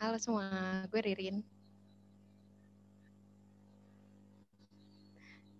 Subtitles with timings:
[0.00, 0.48] Halo semua,
[0.88, 1.44] gue Ririn.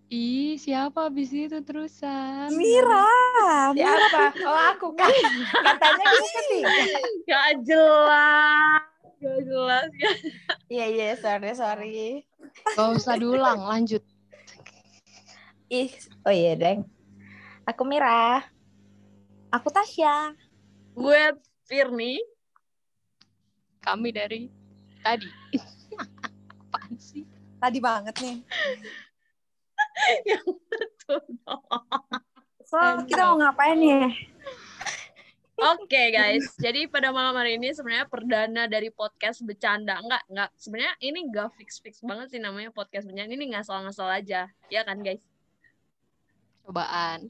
[0.08, 2.48] Ih, siapa abis itu terusan?
[2.56, 3.04] Mira.
[3.76, 4.32] Siapa?
[4.40, 5.12] Oh aku kan.
[5.60, 6.84] Katanya kita ketiga.
[7.28, 8.82] Gak jelas.
[9.20, 9.88] Gak jelas.
[10.00, 10.10] Ya.
[10.72, 12.00] Iya iya sorry sorry.
[12.80, 14.00] Gak usah diulang, lanjut.
[15.68, 15.92] Ih
[16.24, 16.88] oh iya deng.
[17.68, 18.41] Aku Mira.
[19.52, 20.32] Aku Tasya.
[20.96, 21.36] Gue
[21.68, 22.18] Firni.
[23.81, 24.47] Kami dari
[25.00, 25.28] tadi.
[26.69, 27.25] Apaan sih?
[27.61, 28.39] Tadi banget nih.
[30.31, 31.20] yang betul
[32.70, 32.78] So,
[33.09, 34.14] kita mau ngapain nih?
[35.61, 40.00] Oke guys, jadi pada malam hari ini sebenarnya perdana dari podcast bercanda.
[40.00, 40.50] Enggak, enggak.
[40.56, 43.28] Sebenarnya ini enggak fix-fix banget sih namanya podcast bercanda.
[43.28, 44.48] Ini enggak ngasal-ngasal aja.
[44.72, 45.20] Ya kan guys?
[46.65, 47.28] Cobaan.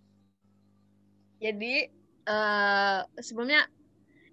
[1.42, 1.90] Jadi
[2.30, 3.66] eh sebelumnya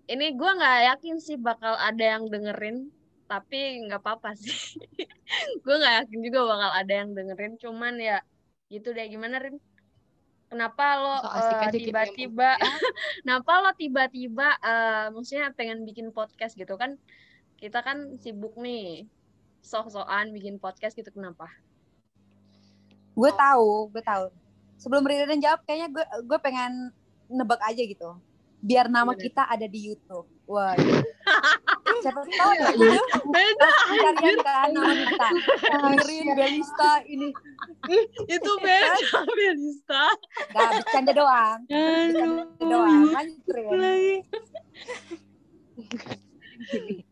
[0.07, 2.87] ini gua nggak yakin sih bakal ada yang dengerin,
[3.27, 4.79] tapi nggak apa-apa sih.
[5.63, 8.17] gue nggak yakin juga bakal ada yang dengerin, cuman ya
[8.71, 9.03] gitu deh.
[9.11, 9.59] Gimana Rin?
[10.47, 12.55] Kenapa lo So eh, tiba-tiba,
[13.21, 16.95] kenapa lo tiba-tiba, eh maksudnya pengen bikin podcast gitu kan?
[17.59, 19.11] Kita kan sibuk nih,
[19.59, 21.11] sok-sokan bikin podcast gitu.
[21.11, 21.51] Kenapa?
[23.11, 24.31] Gue tahu, gue tahu.
[24.79, 26.95] Sebelum Ririn jawab, kayaknya gue gue pengen
[27.27, 28.15] nebak aja gitu.
[28.57, 29.21] Biar nama Gimana?
[29.21, 30.25] kita ada di YouTube.
[30.49, 30.73] Wah.
[30.79, 31.01] iya.
[32.03, 32.69] Siapa tahu ya
[33.33, 35.27] Beda, Carian kan nama kita.
[36.37, 37.29] Belista ini.
[38.37, 40.03] itu beda, Belista.
[40.53, 41.59] Gak bercanda doang.
[41.67, 43.01] Bercanda doang.
[43.13, 44.21] Lanjut Rin.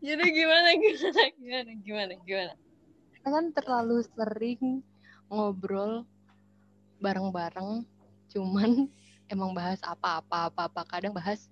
[0.02, 2.54] Jadi gimana gimana gimana gimana gimana?
[3.14, 4.82] Kita kan terlalu sering
[5.30, 6.06] ngobrol
[7.02, 7.82] bareng-bareng,
[8.30, 8.90] cuman
[9.30, 10.86] emang bahas apa-apa apa-apa.
[10.86, 11.50] Kadang bahas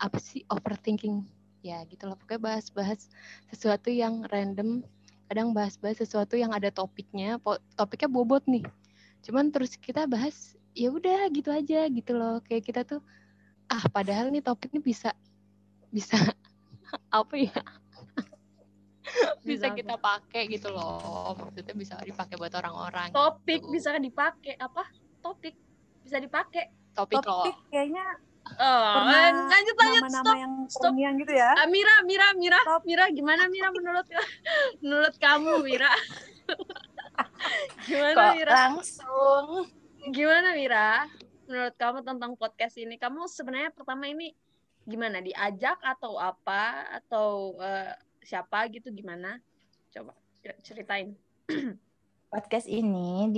[0.00, 1.26] apa sih overthinking
[1.62, 2.18] ya gitu loh.
[2.18, 3.10] Pokoknya bahas-bahas
[3.50, 4.82] sesuatu yang random.
[5.30, 7.40] Kadang bahas-bahas sesuatu yang ada topiknya.
[7.78, 8.66] Topiknya bobot nih.
[9.22, 12.42] Cuman terus kita bahas ya udah gitu aja gitu loh.
[12.44, 13.00] Kayak kita tuh
[13.70, 15.14] ah padahal nih topik ini bisa
[15.88, 16.18] bisa
[17.22, 17.56] apa ya?
[19.46, 21.38] bisa Bisa kita pakai gitu loh.
[21.38, 23.08] Maksudnya bisa dipakai buat orang-orang.
[23.14, 23.72] Topik gitu.
[23.72, 24.84] bisa dipakai apa?
[25.22, 25.54] Topik
[26.02, 26.81] bisa dipakai.
[26.92, 27.44] Topik, loh.
[27.46, 28.04] Topik kayaknya
[28.42, 30.42] Oh, Pernah lanjut lanjut nama-nama stop.
[30.42, 30.92] yang stop.
[31.22, 31.50] gitu ya.
[31.56, 32.82] Ah, Mira, Mira, Mira, Stop.
[32.84, 34.02] Mira, gimana Mira menurut
[34.82, 35.88] menurut kamu Mira?
[37.86, 38.52] gimana Kok Mira?
[38.52, 39.46] langsung?
[40.10, 41.06] Gimana Mira?
[41.46, 44.34] Menurut kamu tentang podcast ini, kamu sebenarnya pertama ini
[44.84, 45.22] gimana?
[45.22, 46.90] Diajak atau apa?
[46.98, 49.38] Atau eh, siapa gitu gimana?
[49.94, 50.12] Coba
[50.66, 51.14] ceritain.
[52.32, 53.28] Podcast ini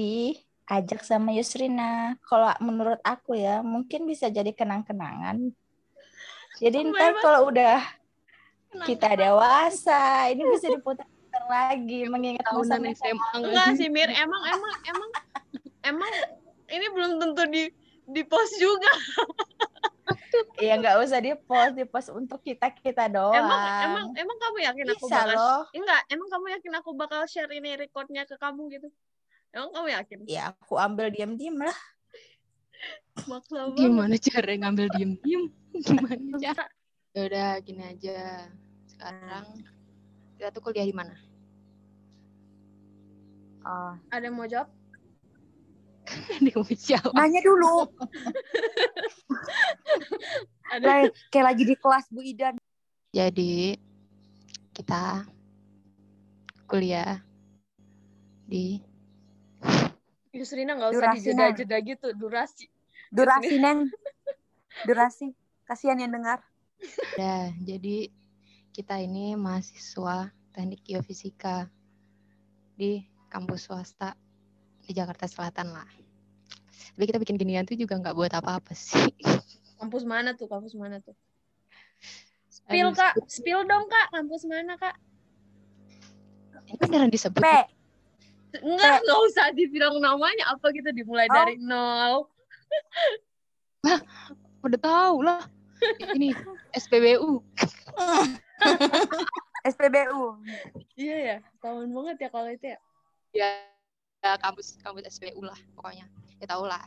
[0.65, 2.17] diajak sama Yusrina.
[2.25, 5.53] Kalau menurut aku ya mungkin bisa jadi kenang-kenangan.
[6.57, 7.83] Jadi Oh, ntar kalau udah
[8.89, 11.07] kita dewasa ini bisa diputar
[11.51, 15.11] lagi mengingat masa SMA Enggak sih Mir, emang emang emang
[15.85, 16.11] emang
[16.73, 17.69] ini belum tentu di
[18.09, 18.89] di post juga.
[20.59, 24.59] ya nggak usah di post di post untuk kita kita doang Emang emang emang kamu
[24.67, 28.37] yakin aku bisa bakal loh enggak, emang kamu yakin aku bakal share ini recordnya ke
[28.37, 28.89] kamu gitu?
[29.55, 30.19] Emang kamu yakin?
[30.27, 31.79] ya aku ambil diam-diam lah
[33.23, 33.79] banget.
[33.79, 35.43] Gimana cara ngambil diem-diem?
[35.87, 36.67] Gimana cara?
[37.15, 38.51] Ya udah gini aja.
[38.91, 39.47] Sekarang
[40.37, 41.15] kita tuh kuliah di mana?
[43.65, 43.95] Oh.
[44.13, 44.69] Ada yang mau jawab?
[46.45, 47.17] Di jawab.
[47.17, 47.89] Nanya dulu.
[50.75, 50.85] Ada.
[50.85, 52.61] kayak, kayak lagi di kelas Bu Idan.
[53.15, 53.79] Jadi
[54.75, 55.25] kita
[56.69, 57.25] kuliah
[58.45, 58.83] di
[60.35, 62.67] Yusrina nggak usah Durasi, dijeda-jeda gitu, durasi.
[63.15, 63.87] Durasi, Neng.
[64.83, 65.31] Durasi.
[65.63, 66.43] Kasihan yang dengar.
[67.17, 68.11] ya jadi
[68.75, 71.71] kita ini mahasiswa teknik geofisika
[72.75, 74.19] di kampus swasta
[74.83, 75.87] di Jakarta Selatan lah.
[76.95, 79.15] Tapi kita bikin ginian tuh juga nggak buat apa-apa sih.
[79.81, 80.47] Kampus mana tuh?
[80.51, 81.15] Kampus mana tuh?
[82.51, 84.07] Spill Aduh, kak, spill dong kak.
[84.15, 84.95] Kampus mana kak?
[86.71, 87.43] Ini beneran disebut.
[87.43, 87.49] P.
[88.61, 90.55] Enggak, nggak usah dibilang namanya.
[90.55, 91.35] Apa kita dimulai Oh.
[91.35, 92.15] dari nol?
[94.61, 95.43] Udah tahu lah.
[96.15, 96.33] Ini
[96.73, 97.43] SPBU.
[99.65, 100.23] SPBU.
[100.95, 102.79] Iya ya, tahun banget ya kalau itu ya.
[103.35, 103.49] Ya,
[104.23, 106.07] ya, kampus kampus SPBU lah pokoknya.
[106.39, 106.87] Ya tau lah.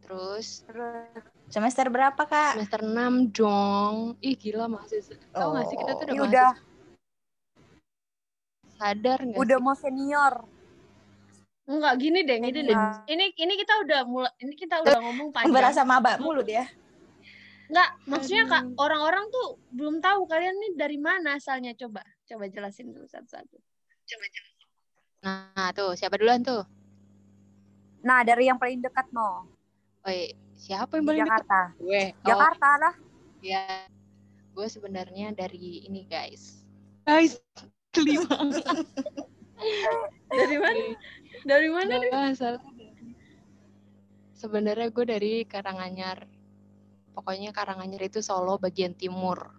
[0.00, 1.10] Terus Terus
[1.50, 2.54] Semester berapa, Kak?
[2.54, 4.14] semester 6 dong.
[4.22, 5.18] Ih gila mahasiswa.
[5.30, 6.30] Tahu nggak sih kita tuh udah mahasiswa.
[6.30, 6.50] udah
[8.76, 9.64] Sadar nggak udah sih?
[9.64, 10.34] mau senior.
[11.66, 12.78] Enggak gini deh, gini deh.
[13.10, 15.54] Ini ini kita udah mulai ini kita udah ngomong panjang.
[15.54, 16.70] Berasa maba mulu dia.
[17.66, 22.06] Enggak, maksudnya Kak, orang-orang tuh belum tahu kalian nih dari mana asalnya coba.
[22.22, 23.58] Coba jelasin dulu satu-satu.
[25.26, 26.62] Nah tuh siapa duluan tuh?
[28.06, 29.50] Nah, dari yang paling dekat no,
[30.06, 31.42] Oi, siapa yang paling dekat?
[31.42, 31.60] Jakarta.
[31.82, 32.02] Gue.
[32.14, 32.94] Oh, Jakarta lah.
[33.42, 33.66] ya.
[34.54, 36.62] Gue sebenarnya dari ini guys.
[37.02, 37.42] Guys,
[37.90, 38.30] kelima.
[40.36, 40.84] Dari mana?
[41.46, 41.94] Dari mana?
[42.02, 42.62] Nggak salah.
[44.34, 46.26] Sebenarnya gue dari Karanganyar.
[47.14, 49.54] Pokoknya Karanganyar itu Solo bagian timur.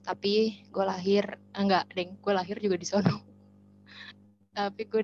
[0.00, 3.20] Tapi gue lahir, eh, enggak, deng, gue lahir juga di sono.
[4.56, 5.02] Tapi gue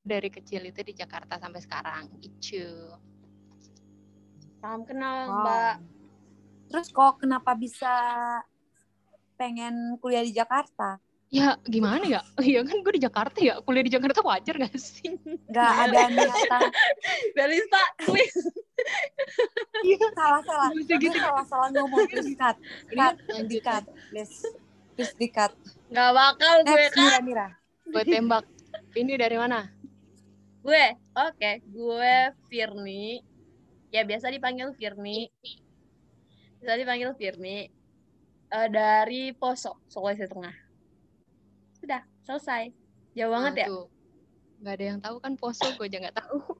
[0.00, 2.96] dari kecil itu di Jakarta sampai sekarang, gitu.
[4.64, 5.36] Salam kenal, Wow.
[5.44, 5.76] Mbak.
[6.72, 7.92] Terus kok kenapa bisa
[9.36, 10.96] pengen kuliah di Jakarta?
[11.32, 12.20] Ya gimana ya?
[12.40, 15.14] Iya kan gue di Jakarta ya, kuliah di Jakarta wajar gak sih?
[15.50, 16.70] Gak ada niatan
[17.34, 18.38] Belisa, please.
[20.14, 20.68] salah salah.
[20.70, 21.18] Nggak bisa Gue gitu.
[21.18, 22.56] salah salah ngomong please cut,
[22.90, 24.36] Ini cut, lanjut di cut, please,
[24.94, 25.52] please di cut.
[25.90, 27.02] Gak bakal gue Next Kak.
[27.02, 27.48] Mira Mira.
[27.84, 28.44] gue tembak.
[28.94, 29.70] Ini dari mana?
[30.64, 32.14] Gue, oke, gue
[32.46, 33.20] Firni.
[33.90, 35.28] Ya biasa dipanggil Firni.
[36.58, 37.68] Biasa dipanggil Firni.
[38.48, 40.63] Eh, dari Poso, Sulawesi Tengah.
[41.84, 42.72] Sudah, selesai.
[43.12, 43.66] Jauh banget Nah, ya?
[43.68, 43.84] tuh.
[44.58, 46.36] Gak ada yang tahu kan poso, gue aja gak tahu.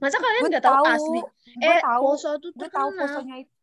[0.00, 1.20] Masa kalian nggak tahu tahu, asli?
[1.50, 3.54] gue eh, tahu, Poso tuh gue tahu posonya itu.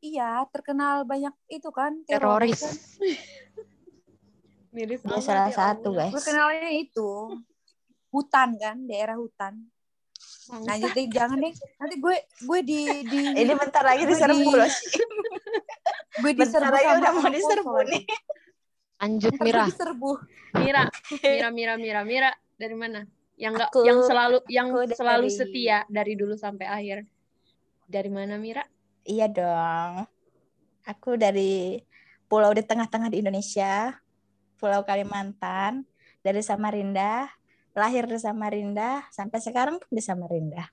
[0.00, 2.58] Iya, terkenal banyak itu kan Teroris.
[2.58, 2.74] kan.
[4.70, 6.10] Miris Dia amat salah ya satu, guys.
[6.10, 7.10] Gue kenalnya itu
[8.08, 9.68] hutan kan, daerah hutan.
[10.50, 11.52] Nah, jadi jangan deh.
[11.76, 14.66] Nanti gue gue di di Ini bentar lagi diserbu di- loh.
[16.22, 18.02] gue Bentar diserbu lagi udah mau diserbu nih.
[19.00, 19.64] Gue Mira.
[19.64, 20.12] diserbu.
[20.60, 20.82] Mira,
[21.24, 22.30] Mira, Mira, Mira, Mira,
[22.60, 23.08] dari mana?
[23.40, 26.98] Yang enggak, Aku- yang selalu, yang aku selalu dari- setia dari dulu sampai akhir.
[27.88, 28.62] Dari mana, Mira?
[29.02, 30.04] Iya dong.
[30.84, 31.80] Aku dari
[32.28, 33.96] pulau di tengah-tengah di Indonesia,
[34.60, 35.88] Pulau Kalimantan,
[36.20, 37.32] dari Samarinda,
[37.72, 40.68] lahir di Samarinda, sampai sekarang pun di Samarinda.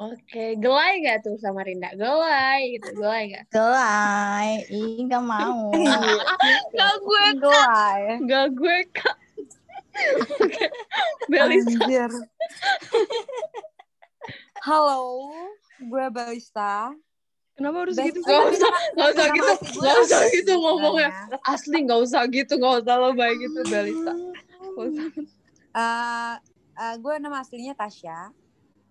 [0.00, 1.92] Oke, gelai gak tuh sama Rinda?
[1.92, 3.44] Gelai gitu, gelai gak?
[3.52, 5.68] Gelai, ih nggak mau.
[6.80, 8.00] Gak gue, Gelai.
[8.24, 9.16] gak gue, Kak.
[10.40, 10.64] Oke,
[11.28, 11.68] Belis.
[11.68, 12.08] Anjir.
[14.64, 15.28] Halo,
[15.84, 16.96] gue Balista.
[17.60, 18.24] Kenapa harus Best gitu?
[18.24, 21.10] Gak usah, gak usah Nama gitu, asli gue gak usah gitu ngomongnya.
[21.44, 24.12] Asli gak usah gitu, gak usah lo baik gitu, Belisa.
[24.64, 25.06] Gak usah.
[25.76, 26.34] Eh,
[26.88, 28.39] eh, gue nama aslinya Tasya.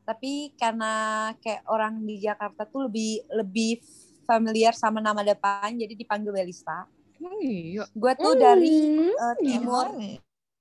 [0.09, 0.93] Tapi karena
[1.37, 3.77] kayak orang di Jakarta tuh lebih lebih
[4.25, 6.89] familiar sama nama depan, jadi dipanggil Belista.
[7.13, 7.85] Emang iya.
[7.93, 9.13] Gue tuh dari Hmm.
[9.13, 9.85] eh, timur.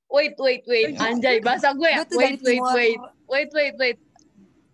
[0.08, 1.00] Wait, wait, wait.
[1.00, 2.04] Anjay, bahasa gue ya?
[2.04, 3.00] Dari Wait, wait, wait.
[3.24, 3.98] Wait, wait, wait.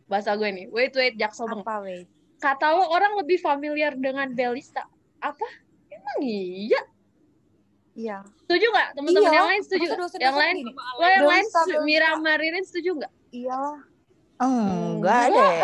[0.06, 0.66] Bahasa gue nih.
[0.70, 1.62] Wait, wait, jaksel banget.
[1.62, 2.06] Apa wait?
[2.42, 4.90] Kata lo orang lebih familiar dengan Belista.
[5.22, 5.46] Apa?
[5.86, 6.82] Emang iya?
[7.94, 8.26] Iya.
[8.42, 8.88] Setuju nggak?
[8.98, 9.86] Teman-teman Iya, yang lain setuju?
[9.86, 10.54] masa dosen-dosen Yang lain?
[10.98, 11.44] Lo yang lain.
[11.86, 13.12] Mira Maririn setuju nggak?
[13.30, 13.62] Iya.
[14.40, 15.58] Enggak deh.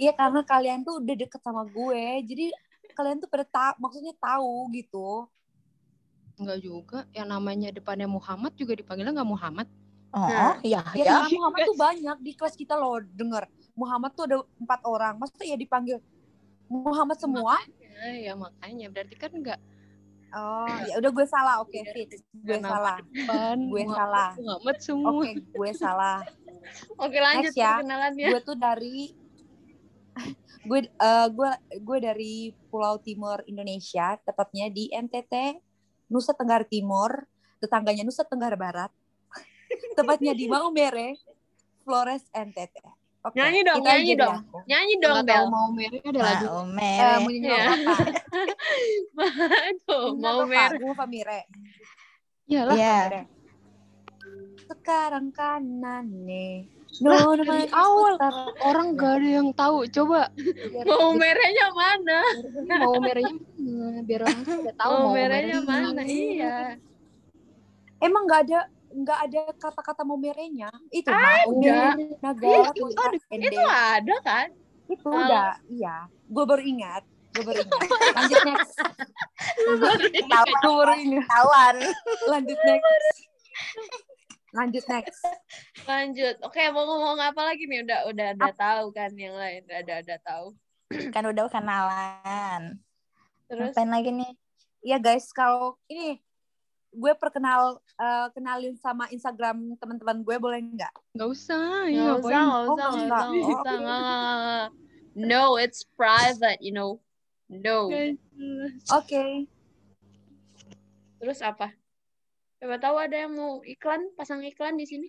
[0.00, 2.52] Iya karena kalian tuh udah deket sama gue, jadi
[2.92, 5.28] kalian tuh pada tahu, maksudnya tahu gitu.
[6.40, 6.98] Enggak juga.
[7.12, 9.66] Yang namanya depannya Muhammad juga dipanggilnya nggak Muhammad.
[10.10, 10.58] Oh, Nah.
[10.64, 11.14] ya, Ya, ya.
[11.22, 13.46] Muhammad tuh banyak di kelas kita loh denger.
[13.78, 16.02] Muhammad tuh ada empat orang, masa ya dipanggil
[16.66, 17.60] Muhammad semua?
[18.00, 19.60] Ya, ya makanya berarti kan nggak
[20.30, 21.54] Oh, ya udah gue salah.
[21.62, 22.10] Oke, fit.
[22.30, 23.02] Gue salah.
[23.02, 23.56] depan.
[23.66, 24.30] Gue salah.
[24.38, 25.10] Muhammad semua.
[25.10, 26.18] Oke, gue salah.
[27.00, 27.80] Oke lanjut Next ya.
[27.80, 28.26] perkenalannya.
[28.30, 28.98] Gue tuh dari
[30.70, 31.50] gue eh, gue
[31.82, 32.34] gue dari
[32.70, 35.58] Pulau Timur Indonesia, tepatnya di NTT,
[36.14, 37.26] Nusa Tenggara Timur,
[37.58, 38.92] tetangganya Nusa Tenggara Barat.
[39.98, 41.18] tepatnya di Maumere,
[41.82, 42.99] Flores NTT.
[43.20, 44.34] Oke, Nyanyi dong, aja nyanyi dong.
[44.40, 44.56] aku.
[44.64, 45.44] Nyanyi dong, tahu Bel.
[45.52, 46.44] mau merah ada lagu.
[46.48, 47.16] Mau Eh, merah.
[47.20, 47.64] mau nyanyi Iya.
[49.68, 50.48] Aduh, Ingat mau apa?
[50.48, 50.78] merah.
[50.80, 51.40] Gue Famire.
[52.48, 52.74] Iyalah.
[52.74, 52.98] Iya.
[54.64, 56.48] Sekarang kanane.
[57.00, 58.14] Lah, No, dari awal.
[58.60, 59.84] Orang gak ada yang tahu.
[59.86, 60.32] Coba
[60.88, 62.18] Mau merahnya mana?
[62.80, 64.00] mau merahnya mana?
[64.02, 66.02] Biar orang udah tahu Mau mau mana?
[66.02, 66.80] Iya.
[68.00, 68.60] Emang nggak ada
[68.90, 71.46] nggak ada kata-kata mau merenya itu Ada.
[71.46, 71.54] mau
[72.18, 73.16] negara Itu ada.
[73.38, 74.48] Itu ada kan?
[74.90, 78.74] itu Kalau- udah iya gue baru ingat gue baru ingat lanjut next
[79.54, 80.46] gue baru ingat
[81.30, 81.76] Tawan.
[82.26, 82.90] lanjut next
[84.50, 85.22] lanjut next.
[85.86, 86.34] Lanjut.
[86.42, 87.86] Oke, mau ngomong apa lagi nih?
[87.86, 89.62] Udah udah udah tahu kan yang lain.
[89.62, 90.46] Udah udah, udah tahu.
[91.14, 92.62] Kan udah kenalan.
[93.46, 94.32] Terus Ngapain lagi nih?
[94.82, 96.18] Iya guys, kalau ini
[96.90, 100.94] gue perkenal eh, kenalin sama Instagram teman-teman gue boleh nggak?
[101.14, 101.86] Nggak usah.
[101.86, 104.68] nggak Ya, usah, nggak Oh, usah, nggak usah, nggak Oh, usah, nggak, nggak, nggak.
[105.10, 106.98] No, it's private, you know.
[107.50, 107.90] No.
[108.94, 109.50] Oke.
[111.18, 111.74] Terus apa?
[112.60, 115.08] Coba tahu ada yang mau iklan, pasang iklan di sini?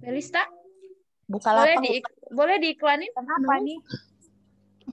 [0.00, 0.46] Melista,
[1.28, 1.90] Buka boleh di
[2.32, 3.08] boleh diiklanin?
[3.12, 3.64] Kenapa No.
[3.64, 3.78] nih?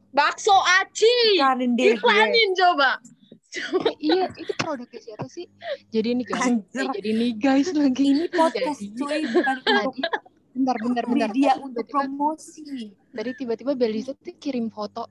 [0.10, 1.40] Bakso aci.
[1.40, 1.76] Iklanin.
[1.76, 3.00] Iklanin coba.
[3.98, 5.50] Iya, itu produknya siapa sih?
[5.90, 6.46] Jadi ini guys.
[6.46, 6.78] Anjir.
[6.78, 8.06] Eh, jadi nih guys lagi.
[8.06, 10.02] Ini podcast Jadi- cuy, bukan untuk Tadi,
[10.54, 11.30] bentar, bentar, bentar.
[11.34, 12.64] media untuk Tiba-tiba- promosi.
[13.10, 15.10] Tadi tiba-tiba Belisa tuh kirim foto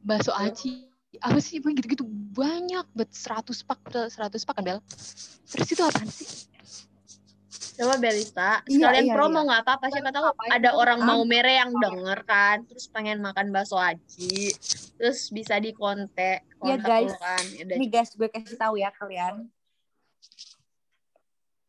[0.00, 0.86] bakso aci.
[1.18, 1.58] Apa sih?
[1.58, 2.86] Gitu-gitu banyak.
[2.94, 4.78] Bet 100 pak, 100 pak kan Bel?
[5.44, 6.46] Terus itu apaan sih?
[7.72, 9.46] Coba Belista, Iya, sekalian iya, promo iya.
[9.48, 13.48] nggak apa-apa siapa tahu Ngapain ada orang mau mere yang denger kan, terus pengen makan
[13.48, 14.52] bakso aci,
[15.00, 17.08] terus bisa di kontak, Iya, kontak guys.
[17.08, 17.44] lu kan.
[17.56, 19.48] Yaudah, Nih guys, gue kasih tahu ya kalian.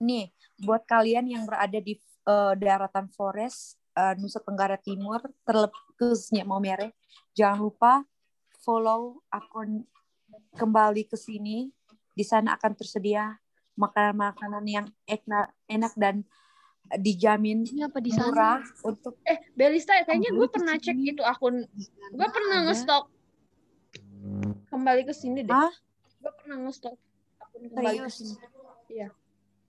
[0.04, 6.44] Nih, buat kalian yang berada di eh, daratan Forest, eh, Nusa Tenggara Timur, terlebih khususnya
[6.44, 6.92] Maumere,
[7.32, 7.94] jangan lupa
[8.60, 9.88] follow akun
[10.56, 11.72] kembali ke sini.
[12.14, 13.34] Di sana akan tersedia
[13.76, 16.22] makanan-makanan yang enak, enak dan
[16.94, 18.30] dijamin Ini apa di sana?
[18.30, 21.66] murah untuk eh Belista kayaknya gue pernah cek itu akun,
[22.12, 23.10] gue pernah ngestok
[24.70, 25.54] kembali ke sini deh.
[25.54, 25.74] Hah?
[26.22, 26.94] Gue pernah ngestok
[27.42, 28.34] akun kembali ke sini.
[28.92, 29.10] Iya.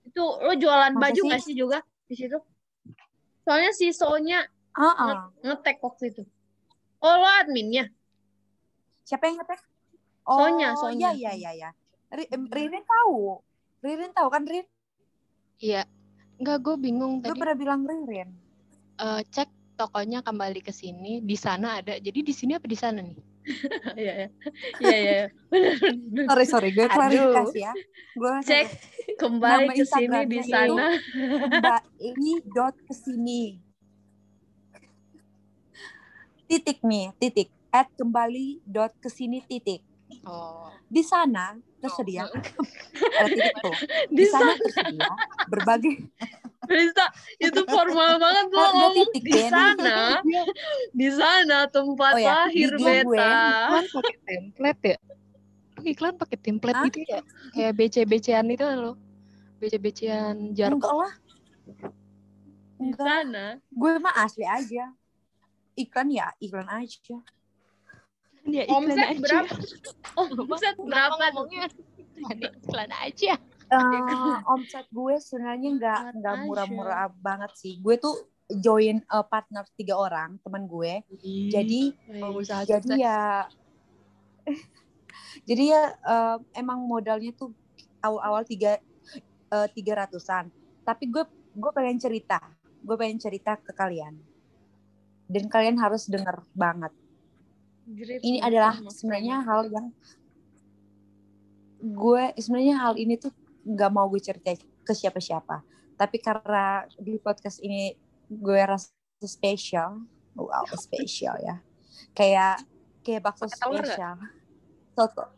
[0.04, 1.28] Itu lo jualan Masa baju sih?
[1.30, 2.36] nggak sih juga di situ?
[3.44, 4.44] Soalnya si Sonya
[4.74, 5.16] Ah, ah.
[5.40, 6.22] ngetek waktu itu.
[6.98, 7.88] Oh lo adminnya?
[9.06, 9.60] Siapa yang ngetek?
[10.26, 11.12] Oh, Sonya, Sonya.
[11.14, 11.70] iya iya iya ya.
[12.50, 13.38] Ririn tahu.
[13.84, 14.64] Ririn tahu kan Rin?
[15.60, 15.84] Iya.
[16.40, 17.38] Enggak, gue bingung Gue tadi.
[17.38, 18.32] pernah bilang Ririn.
[18.94, 21.20] eh, cek tokonya kembali ke sini.
[21.20, 22.00] Di sana ada.
[22.00, 23.18] Jadi di sini apa di sana nih?
[24.00, 24.28] Iya iya.
[24.80, 25.24] Iya iya.
[26.08, 26.32] Benar.
[26.32, 27.72] Sorry sorry, gue klarifikasi ya.
[28.16, 28.66] Gue Cek
[29.20, 30.84] kembali Nama ke sini di sana.
[31.60, 33.42] Mbak ini dot ke sini.
[36.44, 37.52] Titik nih, titik.
[37.68, 39.84] At kembali dot ke sini titik.
[40.24, 40.72] Oh.
[40.86, 43.74] Di sana tersedia ada titik tuh.
[44.08, 45.08] Di Di sana tersedia
[45.46, 45.94] berbagai
[46.64, 47.04] bisa
[47.36, 49.50] itu formal banget lo Oh, ngomong titik, di Ben.
[49.50, 49.96] sana.
[50.98, 52.88] Di sana tempat Oh ya, lahir di gue.
[53.04, 53.36] beta.
[53.76, 54.98] Iklan pakai template ya?
[55.84, 56.86] Iklan pakai template Hah?
[56.88, 57.20] gitu ya?
[57.52, 58.96] Kayak BC-BCan itu loh.
[59.60, 60.80] BC-BCan jargon.
[60.80, 61.12] enggak lah.
[62.74, 63.04] Di Enggak.
[63.04, 63.46] sana.
[63.68, 64.88] Gue mah asli aja.
[65.74, 67.20] Iklan ya, iklan aja.
[68.44, 69.16] Ya, Omset aja.
[69.16, 69.54] berapa?
[70.20, 71.48] Oh, omset berapa tuh?
[72.36, 73.34] Iklan aja.
[73.72, 77.80] Eh, omset gue sebenarnya nggak nggak murah-murah banget sih.
[77.80, 78.28] Gue tuh
[78.60, 81.00] join eh, partner tiga orang teman gue.
[81.48, 83.00] Jadi pengusaha jadi sukses.
[83.00, 83.20] ya
[85.48, 87.56] jadi ya eh, emang modalnya tuh
[88.04, 88.76] awal-awal tiga
[89.72, 90.50] tiga ratusan.
[90.84, 91.24] Tapi gue
[91.54, 92.42] gue pengen cerita,
[92.84, 94.18] gue pengen cerita ke kalian.
[95.24, 96.92] Dan kalian harus dengar banget.
[97.84, 99.86] Jerit Ini adalah sebenarnya hal yang
[101.84, 103.28] gue sebenarnya hal ini tuh
[103.64, 105.60] nggak mau gue cerita ke siapa-siapa.
[106.00, 107.92] Tapi karena di podcast ini
[108.28, 110.00] gue rasa spesial,
[110.36, 111.60] wow spesial ya.
[112.16, 112.64] Kayak
[113.04, 114.16] kayak bakso spesial.
[114.96, 115.28] Soto.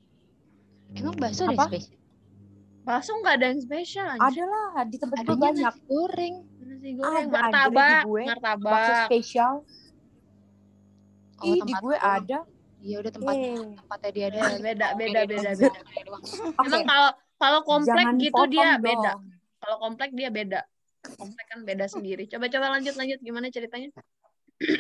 [0.95, 1.99] Emang bakso ada spesial?
[2.87, 4.23] Bakso nggak ada yang spesial anjir.
[4.23, 5.67] Ada lah di tempat gue banyak.
[5.67, 6.35] nasi goreng.
[6.63, 8.23] Nasi goreng, Ada, martabak, gue.
[8.23, 9.07] Bakso martabak.
[9.11, 9.55] spesial.
[11.37, 12.39] Oh, Ih, di tempat gue ada.
[12.79, 14.41] Iya udah tempatnya Eh, tempatnya dia ada.
[14.57, 15.53] Beda, beda, beda, beda.
[15.55, 15.81] beda.
[16.63, 18.85] Emang kalau kalau komplek jangan gitu dia dong.
[18.85, 19.11] beda.
[19.57, 20.61] Kalau komplek dia beda.
[21.15, 22.25] Komplek kan beda sendiri.
[22.27, 23.91] Coba-coba lanjut lanjut gimana ceritanya?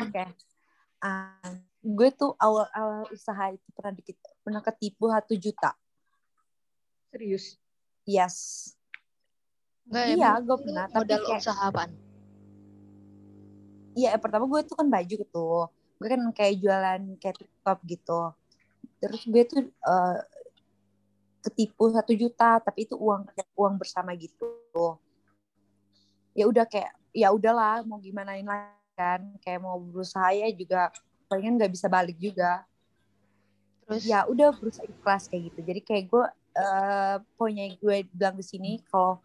[0.01, 0.25] Oke.
[0.99, 5.77] Ah, gue tuh awal-awal usaha itu pernah dikit, pernah ketipu satu juta.
[7.09, 7.61] Serius.
[8.03, 8.37] Yes.
[9.85, 11.91] Enggak, Iya, emang gue pernah, tapi Modal kayak- usaha apaan?
[13.93, 15.47] Iya, pertama gue tuh kan baju gitu.
[15.97, 18.21] Gue kan kayak jualan kayak top gitu.
[19.00, 20.19] Terus gue tuh eh,
[21.45, 24.47] ketipu satu juta, tapi itu uang uang bersama gitu.
[26.37, 30.93] Ya udah kayak ya udahlah mau gimanain lagi kan, kayak mau berusaha ya juga
[31.29, 32.65] palingan nggak bisa balik juga.
[33.87, 36.25] Terus ya udah berusaha ikhlas kayak gitu jadi kayak gue
[36.57, 39.21] eh poinnya gue bilang di sini kalau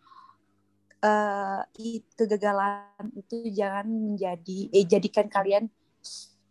[1.01, 5.65] eh i- kegagalan itu jangan menjadi eh jadikan kalian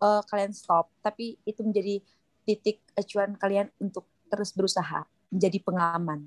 [0.00, 2.00] eh, kalian stop tapi itu menjadi
[2.42, 6.25] titik acuan kalian untuk terus berusaha menjadi pengalaman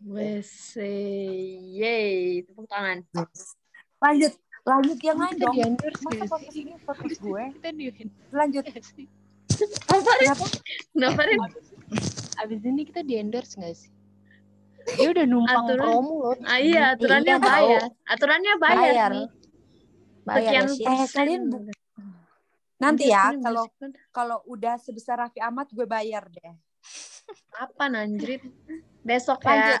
[0.00, 3.04] Wes, yay, tepuk tangan.
[4.00, 4.32] Lanjut,
[4.64, 5.54] lanjut yang lain dong.
[6.08, 6.62] Masa podcast sih?
[6.64, 7.42] ini podcast gue?
[7.52, 7.68] Kita
[8.32, 8.64] Lanjut.
[8.64, 10.44] Kenapa?
[10.90, 11.20] Kenapa?
[12.42, 13.92] Abis ini kita di endorse gak sih?
[14.96, 16.36] Dia udah numpang Aturan- promo loh.
[16.44, 17.48] Ah, iya, aturannya Iya, tahu.
[17.48, 17.82] bayar.
[18.04, 19.10] Aturannya bayar, Bayar.
[19.12, 19.28] nih.
[20.24, 20.84] Bayar Sekian Sih.
[20.84, 21.68] Eh, kalian bu-
[22.84, 23.64] Nanti ya, sini kalau
[24.12, 26.52] kalau udah sebesar Raffi Ahmad gue bayar deh.
[27.56, 28.44] apa nanjrit?
[29.00, 29.80] Besok Lanjut.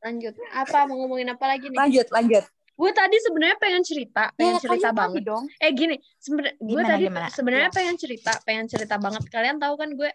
[0.00, 0.34] Lanjut.
[0.50, 1.76] Apa mau ngomongin apa lagi nih?
[1.76, 2.44] Lanjut, lanjut.
[2.74, 5.22] Gue tadi sebenarnya pengen cerita, pengen Ya, cerita kalian banget.
[5.22, 5.44] dong.
[5.62, 9.22] Eh gini, sebenarnya gue tadi sebenarnya pengen cerita, pengen cerita banget.
[9.30, 10.10] Kalian tahu kan gue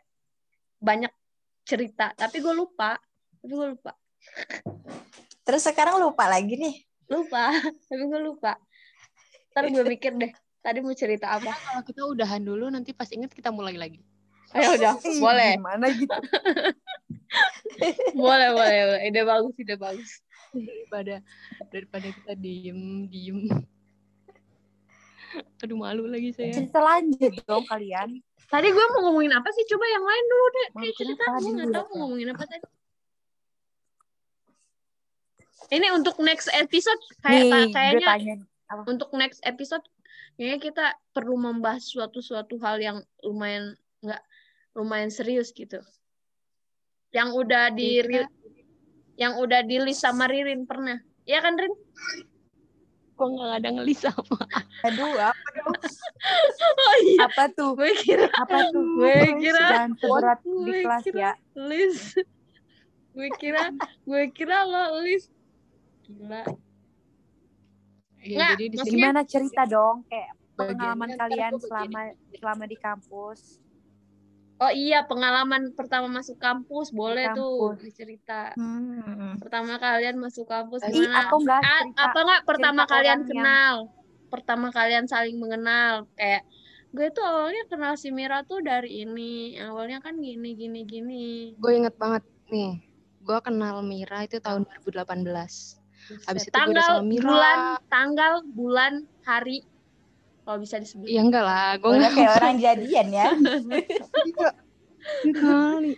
[0.77, 1.13] banyak
[1.63, 2.99] cerita, tapi gue lupa.
[3.39, 3.93] Tapi gue lupa.
[5.47, 6.75] Terus sekarang lupa lagi nih.
[7.07, 7.53] Lupa,
[7.88, 8.59] tapi gue lupa.
[9.55, 11.51] Ntar gue mikir deh, tadi mau cerita apa.
[11.51, 14.03] Kalau kita udahan dulu nanti pas inget kita mulai lagi.
[14.57, 15.61] Ayo udah, boleh.
[15.61, 16.09] Gimana gitu?
[18.25, 19.01] boleh, boleh, boleh.
[19.05, 20.11] Ide bagus, ide bagus.
[20.49, 21.15] Daripada
[21.69, 23.45] daripada kita diem diem.
[25.61, 26.49] Aduh malu lagi saya.
[26.49, 28.17] Cerita lanjut dong kalian.
[28.49, 29.61] Tadi gue mau ngomongin apa sih?
[29.69, 30.67] Coba yang lain dulu deh.
[30.73, 32.65] Kayak cerita, gue nggak tahu mau ngomongin apa tadi.
[35.69, 38.41] Ini untuk next episode kayak Nih, kayaknya
[38.89, 39.85] untuk next episode
[40.39, 44.24] kayaknya kita perlu membahas suatu suatu hal yang lumayan nggak
[44.72, 45.84] lumayan serius gitu.
[47.12, 48.31] Yang udah di Kita-
[49.19, 50.96] yang udah di list sama Ririn pernah.
[51.27, 51.75] Iya kan Rin?
[53.13, 54.48] Kok nggak ada ngelis apa?
[54.88, 55.36] Aduh, apa,
[56.88, 57.27] Oh iya.
[57.27, 57.75] apa tuh?
[57.75, 58.79] Gue kira Apa tuh?
[59.03, 61.31] Gue kira Jangan seberat di gue kelas kira ya.
[61.60, 62.15] list.
[63.12, 63.75] gue kira
[64.08, 65.27] gue kira lo list.
[66.08, 66.48] Gila.
[68.19, 72.01] Ya, Nggak, jadi di maksudnya- sini Gimana cerita dong kayak pengalaman kalian selama
[72.33, 73.39] selama di kampus.
[74.59, 77.79] Oh iya, pengalaman pertama masuk kampus boleh tuh kampus.
[77.81, 78.51] dicerita.
[78.53, 79.39] Hmm.
[79.39, 81.15] Pertama kalian masuk kampus Ih, gimana?
[81.25, 83.75] atau enggak A- cerita apa enggak pertama kalian yang- kenal?
[84.27, 86.44] Pertama kalian saling mengenal kayak
[86.91, 89.55] gue tuh awalnya kenal si Mira tuh dari ini.
[89.55, 91.55] Awalnya kan gini gini gini.
[91.55, 92.83] gue inget banget nih.
[93.24, 95.78] Gue kenal Mira itu tahun 2018.
[96.25, 97.27] Habis itu gue udah tanggal sama Mira.
[97.29, 97.57] bulan
[97.89, 98.93] tanggal bulan
[99.25, 99.57] hari
[100.50, 101.05] kalau bisa disebut.
[101.05, 103.27] Ya enggak lah, gue Udah kayak orang jadian ya.
[105.37, 105.93] kali.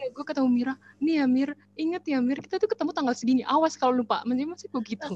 [0.00, 0.74] Iya, gue ketemu Mira.
[0.98, 3.42] Nih ya Mir, inget ya Mir, kita tuh ketemu tanggal segini.
[3.46, 4.26] Awas kalau lupa.
[4.26, 5.06] Masih masih gue gitu.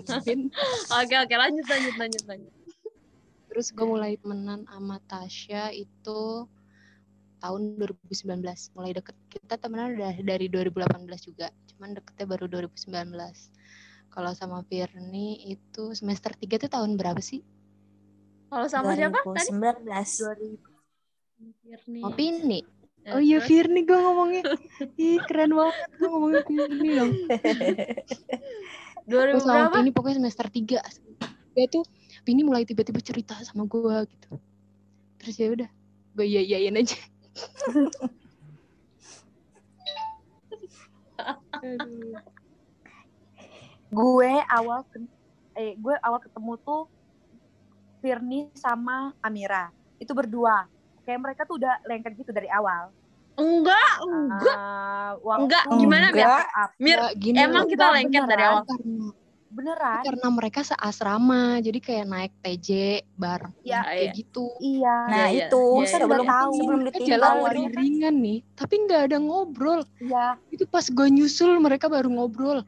[1.01, 2.53] Oke oke lanjut lanjut lanjut lanjut.
[3.51, 6.47] Terus gue mulai temenan sama Tasya itu
[7.43, 8.39] tahun 2019.
[8.77, 9.17] Mulai deket.
[9.31, 11.49] Kita temenan udah dari 2018 juga.
[11.75, 13.15] Cuman deketnya baru 2019.
[14.15, 17.43] Kalau sama Firni itu semester 3 tuh tahun berapa sih?
[18.47, 19.51] Kalau sama siapa tadi?
[19.51, 21.51] 2019.
[21.59, 22.01] Firni.
[22.07, 22.63] Oh, Firni.
[23.11, 23.43] Oh iya?
[23.43, 24.47] Firni gue ngomongnya.
[24.95, 27.11] Ih keren banget gue ngomongin Firni dong.
[29.05, 29.77] 2000 Gue sama berapa?
[29.81, 30.81] Vini pokoknya semester 3
[31.55, 31.85] Dia tuh
[32.25, 34.41] Vini mulai tiba-tiba cerita sama gue gitu
[35.21, 35.69] Terus ya udah
[36.17, 36.97] Gue iya iyain aja
[41.65, 42.21] Aduh.
[43.95, 44.83] Gue awal
[45.55, 46.83] eh gue awal ketemu tuh
[47.99, 50.67] Firni sama Amira itu berdua
[51.03, 52.91] kayak mereka tuh udah lengket gitu dari awal
[53.35, 54.57] Enggak, enggak.
[54.57, 56.31] Eh, waktu Enggak, gimana, Mir?
[56.79, 56.99] Mir?
[57.01, 58.53] Ya, gini emang kita enggak, lengket dari beneran.
[58.53, 58.63] awal.
[58.65, 59.07] karena,
[59.51, 62.69] beneran karena mereka seasrama Jadi kayak naik TJ
[63.13, 64.13] bareng Ya, Kayak iya.
[64.13, 65.45] gitu iya Nah, Iya, iya.
[65.45, 65.91] itu Iya, iya.
[65.93, 66.53] sebelum Tahu.
[66.55, 71.87] sebelum ditinggal kan- ringan nih Tapi nggak ada ngobrol iya Itu pas gue nyusul mereka
[71.89, 72.63] baru ngobrol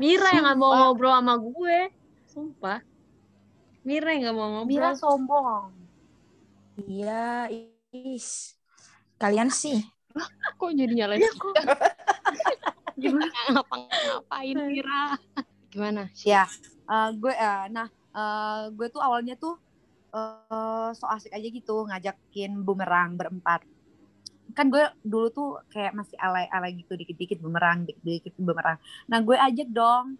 [0.00, 1.78] Mira yang gak mau ngobrol sama gue.
[2.26, 2.78] Sumpah.
[3.86, 4.70] Mira yang gak mau ngobrol.
[4.72, 5.70] Mira sombong
[6.88, 7.52] Iya,
[7.92, 8.56] is.
[9.20, 9.78] Kalian sih.
[10.58, 11.52] Kok jadi nyalain aku?
[13.02, 15.16] Gimana ngapa-ngapain Mira
[15.72, 16.02] Gimana?
[16.22, 16.44] ya
[16.92, 19.56] eh, gue eh, nah eh, gue tuh awalnya tuh
[20.12, 23.64] eh, so asik aja gitu ngajakin bumerang berempat
[24.52, 28.78] kan gue dulu tuh kayak masih alay-alay gitu dikit-dikit bumerang dikit-dikit bumerang.
[29.08, 30.16] Nah gue ajak dong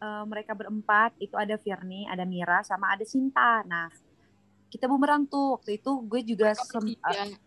[0.00, 3.62] eh, mereka berempat itu ada Firni ada Mira sama ada Sinta.
[3.64, 3.88] Nah
[4.72, 5.60] kita bumerang tuh.
[5.60, 7.38] Waktu itu gue juga sem- eh,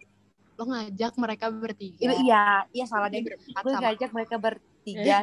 [0.58, 2.02] Lo ngajak mereka bertiga?
[2.02, 3.38] Iya iya iya salah deh gue
[3.70, 5.22] sama ngajak mereka bertiga.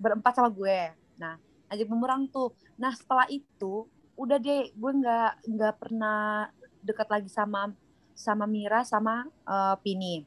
[0.00, 0.78] Berempat sama gue.
[1.22, 1.38] Nah
[1.70, 2.50] ajak bumerang tuh.
[2.74, 3.86] Nah setelah itu
[4.18, 6.50] udah deh gue nggak nggak pernah
[6.82, 7.70] dekat lagi sama
[8.14, 10.22] sama Mira sama eh, Pini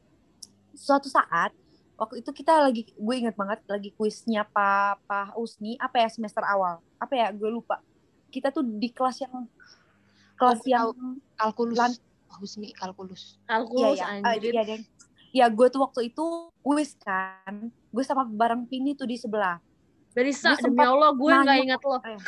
[0.72, 1.52] suatu saat
[1.98, 6.46] waktu itu kita lagi gue inget banget lagi kuisnya Pak Pak Usni apa ya semester
[6.46, 7.82] awal apa ya gue lupa
[8.30, 9.48] kita tuh di kelas yang
[10.36, 10.94] kelas gue yang
[11.34, 12.02] kalkulus Lan-
[12.38, 14.52] Husni kalkulus Iya Kalkulus ya, ah, anjir.
[14.54, 14.82] iya deh.
[15.34, 16.24] Ya gue tuh waktu itu
[16.62, 19.58] kuis kan, gue sama bareng Pini tuh di sebelah.
[20.12, 22.20] Belisa Gue demi Allah gue nggak ingat lo Eh.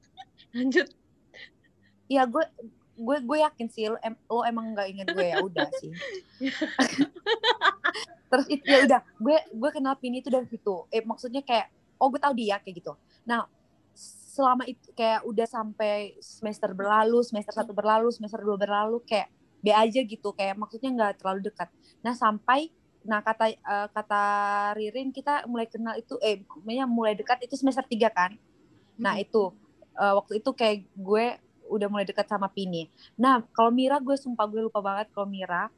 [0.56, 0.88] lanjut
[2.08, 2.44] Iya gue
[3.02, 5.90] gue gue yakin sih lo, em- lo emang nggak inget gue ya udah sih.
[8.30, 10.86] Terus itu ya udah gue gue kenal Pini itu dari situ.
[10.88, 12.94] Eh maksudnya kayak oh gue tahu dia kayak gitu.
[13.26, 13.44] Nah
[14.32, 19.28] selama itu kayak udah sampai semester berlalu, semester satu berlalu, semester dua berlalu kayak
[19.62, 21.68] be aja gitu kayak maksudnya nggak terlalu dekat.
[22.00, 24.22] Nah sampai nah kata eh, kata
[24.78, 28.38] Ririn kita mulai kenal itu eh maksudnya mulai dekat itu semester tiga kan.
[28.96, 29.52] Nah itu
[29.98, 31.26] eh, waktu itu kayak gue
[31.72, 32.86] udah mulai dekat sama Pini.
[33.16, 35.72] Nah kalau Mira gue sumpah gue lupa banget kalau Mira.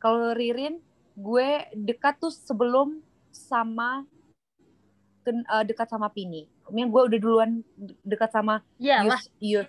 [0.00, 0.80] Kalau Ririn
[1.14, 2.98] gue dekat tuh sebelum
[3.30, 4.04] sama
[5.24, 6.48] ken- eh, dekat sama Pini.
[6.64, 9.68] Maksudnya gue udah duluan de- dekat sama Iya lah Yus,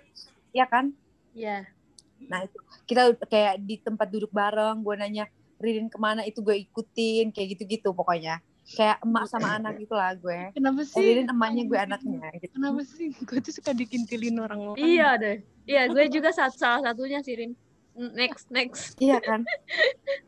[0.56, 0.96] ya kan?
[1.36, 1.68] Iya
[2.16, 2.56] Nah itu
[2.88, 5.28] kita kayak di tempat duduk bareng, gue nanya
[5.60, 8.40] Ririn ke mana itu gue ikutin kayak gitu-gitu pokoknya.
[8.66, 10.50] Kayak emak sama anak gitu lah gue.
[10.50, 10.98] Kenapa sih?
[10.98, 12.54] Ririn emaknya gue anaknya gitu.
[12.58, 13.14] Kenapa sih?
[13.22, 14.82] Gue tuh suka dikintilin orang-orang.
[14.82, 15.38] iya deh
[15.70, 17.52] iya gue juga saat salah satunya sih Rin
[17.96, 19.40] Mm, next next Iya kan?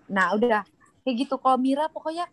[0.09, 0.65] Nah udah
[1.05, 1.37] kayak gitu.
[1.37, 2.25] Kalau Mira pokoknya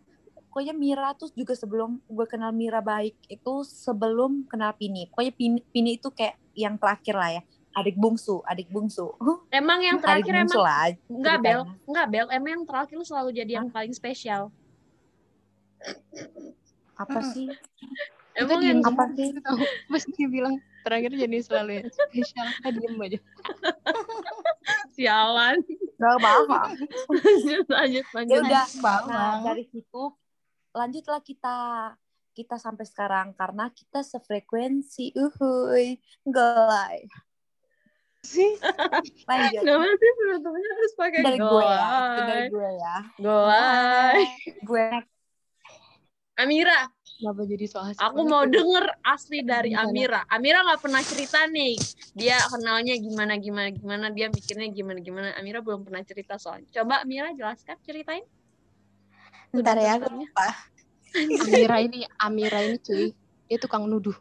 [0.48, 5.12] pokoknya Mira tuh juga sebelum gue kenal Mira baik itu sebelum kenal Pini.
[5.12, 7.42] Pokoknya Pini, Pini itu kayak yang terakhir lah ya.
[7.76, 9.12] Adik bungsu, adik bungsu.
[9.52, 10.88] emang yang adik terakhir bungsu emang lah.
[11.12, 14.48] Enggak Bel, enggak Bel, emang yang terakhir lu selalu jadi yang paling spesial.
[16.96, 17.48] Apa sih?
[18.36, 19.32] Emang yang apa sih?
[19.88, 22.46] Pas dia bilang terakhir jadi selalu yang spesial.
[22.60, 23.18] Kita diem aja.
[24.96, 25.56] sialan.
[25.96, 26.48] Gak paham.
[27.24, 28.40] lanjut, lanjut, ya lanjut.
[28.44, 28.66] udah.
[29.08, 30.02] Nah dari situ
[30.76, 31.56] lanjutlah kita
[32.36, 35.16] kita sampai sekarang karena kita sefrekuensi.
[35.16, 35.96] Uhuy.
[36.28, 37.08] Golai.
[38.20, 38.60] Sih.
[39.24, 39.62] Lanjut.
[39.64, 41.88] Kenapa sih penutupnya harus pakai Dari gue ya.
[42.20, 42.96] Dari gue ya.
[43.16, 44.20] Golai.
[44.60, 44.86] Gue
[46.36, 49.88] Amira, Kenapa jadi so asik aku mau denger asli dari Gimana?
[49.88, 50.20] Amira.
[50.28, 51.80] Amira nggak pernah cerita nih.
[52.12, 55.32] Dia kenalnya gimana gimana gimana, dia mikirnya gimana gimana.
[55.40, 56.68] Amira belum pernah cerita soalnya.
[56.76, 58.20] Coba Amira jelaskan, ceritain.
[59.56, 60.46] Ntar ya, aku lupa.
[61.48, 63.16] Amira ini, Amira ini cuy,
[63.48, 64.16] dia tukang nuduh.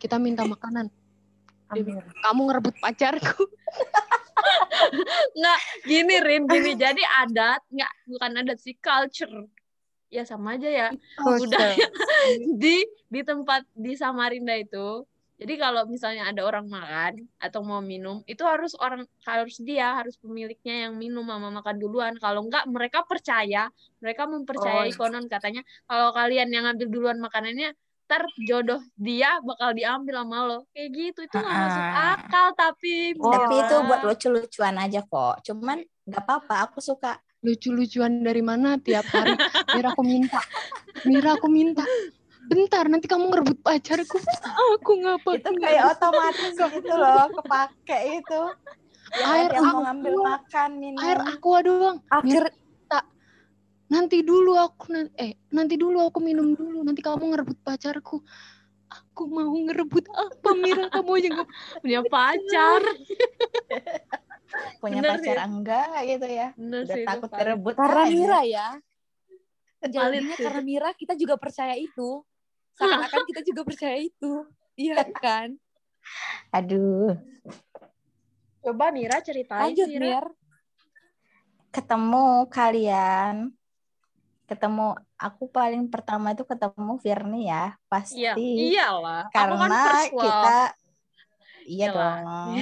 [0.00, 0.88] Kita minta makanan.
[0.88, 2.00] Dia Amir.
[2.00, 3.44] bilang, Kamu ngerebut pacarku.
[5.36, 6.72] Nggak, gini Rin, gini.
[6.76, 9.48] Jadi adat, nggak, bukan adat sih, culture.
[10.16, 10.88] Ya sama aja ya.
[11.20, 11.76] budaya
[12.56, 12.76] di
[13.06, 15.04] di tempat di Samarinda itu
[15.36, 20.16] jadi kalau misalnya ada orang makan atau mau minum itu harus orang harus dia harus
[20.16, 23.68] pemiliknya yang minum sama makan duluan kalau enggak mereka percaya
[24.00, 24.96] mereka mempercayai Oh.
[24.96, 27.76] konon katanya kalau kalian yang ngambil duluan makanannya
[28.06, 32.14] ntar jodoh dia bakal diambil sama lo kayak gitu itu nggak masuk Ah.
[32.16, 33.28] akal tapi Oh.
[33.28, 35.42] Tapi itu buat lucu-lucuan aja kok.
[35.42, 37.18] Cuman nggak apa-apa, aku suka.
[37.46, 39.38] Lucu-lucuan dari mana tiap hari.
[39.78, 40.42] Mira aku minta.
[41.06, 41.86] Mira aku minta.
[42.46, 44.18] Bentar, nanti kamu ngerebut pacarku.
[44.74, 45.38] Aku ngapa?
[45.38, 48.40] Itu kayak otomatis gitu loh, kepake itu.
[49.14, 49.78] Ya, Air aqua.
[49.86, 50.98] ngambil makan, minum.
[51.06, 51.98] Air aqua doang.
[52.10, 52.50] Akhir
[53.86, 56.82] Nanti dulu aku eh nanti dulu aku minum dulu.
[56.82, 58.18] Nanti kamu ngerebut pacarku.
[58.86, 60.90] Aku mau ngerebut apa Mira?
[60.90, 61.48] Kamu aja nggak
[61.82, 62.82] punya pacar
[64.80, 65.44] punya bener pacar ya.
[65.46, 66.48] enggak gitu ya.
[66.56, 68.12] bener Udah sih takut direbut karena aja.
[68.12, 68.68] Mira ya.
[69.86, 70.44] Sih.
[70.44, 72.24] karena Mira kita juga percaya itu.
[72.76, 74.32] Seakan-akan kita juga percaya itu.
[74.76, 75.56] Iya kan?
[76.52, 77.16] Aduh,
[78.62, 80.26] coba Mira ceritain Lanjut Mira Mir.
[81.72, 83.34] ketemu kalian.
[84.46, 88.22] Ketemu aku paling pertama itu ketemu Firni ya, pasti.
[88.22, 89.26] Iya, iyalah.
[89.26, 90.22] Aku kan Karena first love.
[90.22, 90.58] kita
[91.66, 92.16] Iya Iyalah.
[92.22, 92.54] dong.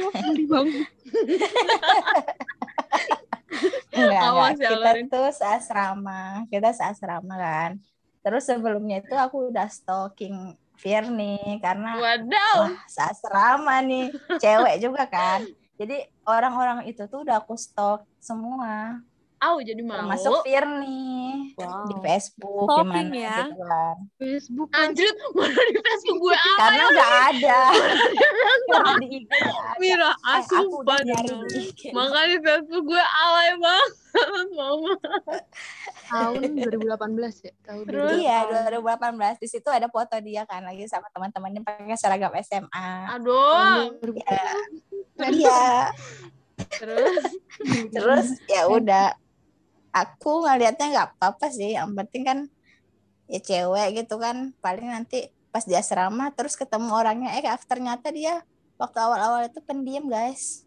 [0.50, 0.86] banget.
[3.90, 4.64] Enggak, Awas enggak.
[4.64, 5.06] ya, Kita Lorin.
[5.10, 6.20] tuh seasrama.
[6.48, 7.70] Kita seasrama kan.
[8.20, 12.56] Terus sebelumnya itu aku udah stalking Firni karena Wadaw.
[12.64, 14.08] wah seasrama nih.
[14.40, 15.44] Cewek juga kan.
[15.76, 19.00] Jadi orang-orang itu tuh udah aku stalk semua.
[19.40, 19.96] Au jadi mau.
[19.98, 21.18] Termasuk Firni
[21.56, 21.84] Wow.
[21.84, 23.36] di Facebook Stalking gimana ya.
[23.42, 23.96] gitu kan.
[24.16, 26.56] Facebook Anjir, mana di Facebook gue apa?
[26.56, 27.60] Karena nggak ada.
[28.70, 29.28] Karena di IG.
[29.76, 31.00] Mira, Eh, aku udah asupan.
[31.04, 31.80] nyari di IG.
[31.90, 33.90] Makanya di Facebook gue alay banget.
[34.56, 34.92] Mama.
[36.06, 36.82] tahun 2018
[37.40, 37.52] ya.
[37.62, 38.10] Tahun Terus?
[38.16, 42.90] Iya, 2018 di situ ada foto dia kan lagi sama teman-temannya pakai seragam SMA.
[43.14, 43.94] Aduh.
[44.00, 45.30] 2018.
[45.30, 45.92] Iya.
[46.70, 47.24] Terus
[47.90, 49.12] Terus ya udah
[49.90, 51.74] aku ngelihatnya nggak apa-apa sih.
[51.74, 52.38] Yang penting kan
[53.26, 54.54] ya cewek gitu kan.
[54.58, 58.46] Paling nanti pas di asrama terus ketemu orangnya eh ternyata dia
[58.78, 60.64] waktu awal-awal itu pendiam guys.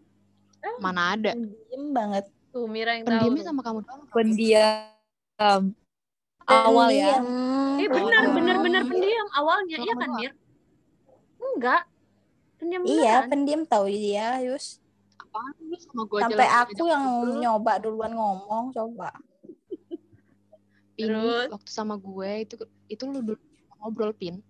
[0.80, 1.32] Mana ada?
[1.36, 2.26] Pendiam banget.
[2.54, 3.12] tuh Mira yang tahu.
[3.18, 4.02] Pendiamnya sama kamu doang.
[4.14, 5.62] Pendiam.
[6.44, 7.24] awal ya.
[7.80, 8.34] Eh benar Oh.
[8.36, 10.10] benar benar pendiam awalnya iya kan.
[10.20, 10.32] Mir?
[11.40, 11.82] Enggak.
[12.60, 13.30] Pendiam Iya, beneran.
[13.32, 14.83] pendiam tahu dia, Yus.
[15.34, 17.04] Apaan lu sama gue Sampai aku yang
[17.42, 19.10] nyoba duluan ngomong, coba.
[20.94, 21.50] Pin Terus?
[21.50, 22.54] waktu sama gue itu
[22.86, 23.42] itu lu dulu
[23.82, 24.46] ngobrol pin.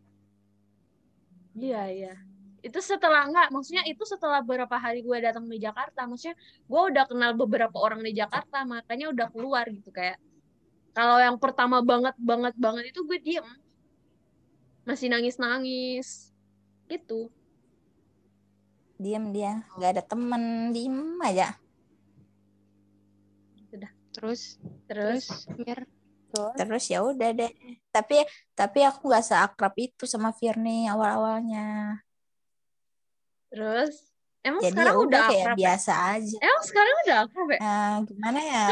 [1.56, 2.14] Iya iya.
[2.60, 6.36] Itu setelah enggak, maksudnya itu setelah beberapa hari gue datang di Jakarta, maksudnya
[6.68, 10.20] gue udah kenal beberapa orang di Jakarta, makanya udah keluar gitu kayak.
[10.92, 13.48] Kalau yang pertama banget banget banget itu gue diem,
[14.84, 16.36] masih nangis nangis,
[16.92, 17.32] gitu.
[19.04, 21.60] Diam dia, nggak ada temen, diem aja.
[23.68, 25.26] Terus Terus, terus
[25.58, 25.90] Mir
[26.34, 27.52] Terus ya udah deh.
[27.94, 28.26] Tapi
[28.58, 32.02] tapi aku nggak seakrab itu sama Firni awal-awalnya.
[33.54, 34.10] terus,
[34.42, 35.62] emang Jadi sekarang udah udah kayak akrab ya?
[35.62, 36.38] biasa aja.
[36.42, 37.60] Emang sekarang udah akrab ya?
[37.62, 38.68] Nah, gimana ya?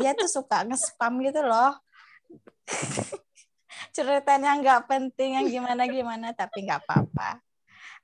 [0.00, 1.76] Dia tuh suka nge-spam gitu loh.
[3.96, 7.44] Ceritanya nggak penting yang gimana-gimana, tapi nggak apa-apa.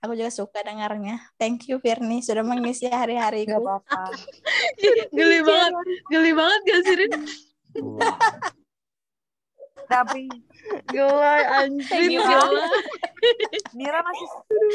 [0.02, 1.22] Aku juga suka dengarnya.
[1.38, 3.54] Thank you Firni sudah mengisi hari-hariku.
[3.54, 4.18] Gak apa-apa.
[5.16, 7.12] geli banget, geli banget gak sih Rin?
[9.86, 10.24] Tapi
[10.90, 12.66] Gila, anjir, you, gila.
[13.74, 14.28] Mira masih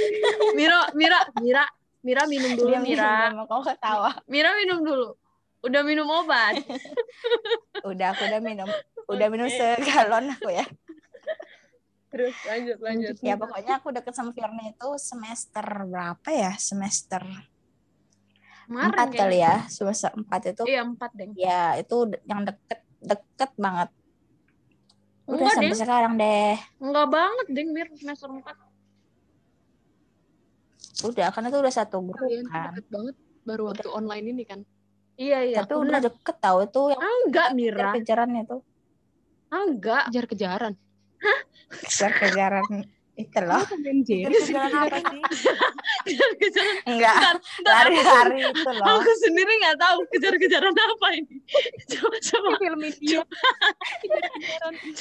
[0.57, 1.63] Mira, Mira, Mira,
[2.05, 3.11] Mira minum dulu, Dia Mira.
[3.33, 4.11] minum, kok ketawa.
[4.31, 5.09] Mira minum dulu.
[5.65, 6.55] Udah minum obat.
[7.87, 8.67] Udah aku udah minum,
[9.05, 10.65] udah minum segalon aku ya.
[12.07, 13.13] Terus lanjut, lanjut.
[13.19, 16.55] Ya pokoknya aku deket sama Firni itu semester berapa ya?
[16.55, 17.19] Semester
[18.67, 19.19] Kemarin empat kayaknya.
[19.23, 19.55] kali ya.
[19.67, 21.31] Semester empat itu Iya, empat, Deng.
[21.35, 23.89] ya itu yang deket deket banget.
[25.27, 25.79] Udah Enggak, sampai Deng.
[25.79, 26.55] sekarang deh.
[26.79, 27.87] Enggak banget, Deng, Mir.
[27.93, 28.55] Semester empat.
[31.05, 32.63] Udah karena itu udah satu grup kalian tuh kan.
[32.73, 34.59] deket banget baru waktu online ini kan.
[35.15, 35.57] Iya, iya.
[35.61, 37.89] Tapi udah deket tahu itu yang Ah, enggak, Mira.
[37.93, 38.57] kejaran itu.
[39.47, 40.03] Ah, enggak.
[40.09, 40.73] Kejar-kejaran.
[41.67, 43.65] Kejar-kejaran itu loh.
[43.65, 45.21] kejaran apa sih?
[46.05, 46.75] Kejar-kejaran.
[46.85, 48.85] Enggak, lari-lari itu loh.
[49.01, 51.35] Aku sendiri nggak tahu kejar-kejaran apa ini.
[51.97, 53.21] Coba, coba, film India.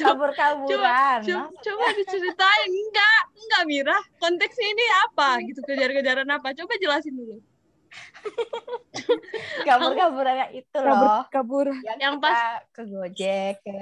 [0.01, 1.21] Kabur-kaburan.
[1.29, 2.71] coba, coba diceritain.
[2.73, 3.99] Enggak, enggak, Mira.
[4.17, 5.29] Konteksnya ini apa?
[5.45, 6.57] Gitu, kejar-kejaran apa?
[6.57, 7.37] Coba jelasin dulu.
[9.69, 11.23] Kabur-kaburan yang itu Kabur loh.
[11.29, 11.67] kabur.
[11.85, 12.41] Yang, Yang kita
[12.73, 13.77] ke Gojek, ke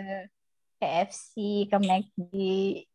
[0.84, 1.32] KFC,
[1.64, 2.34] ke McD,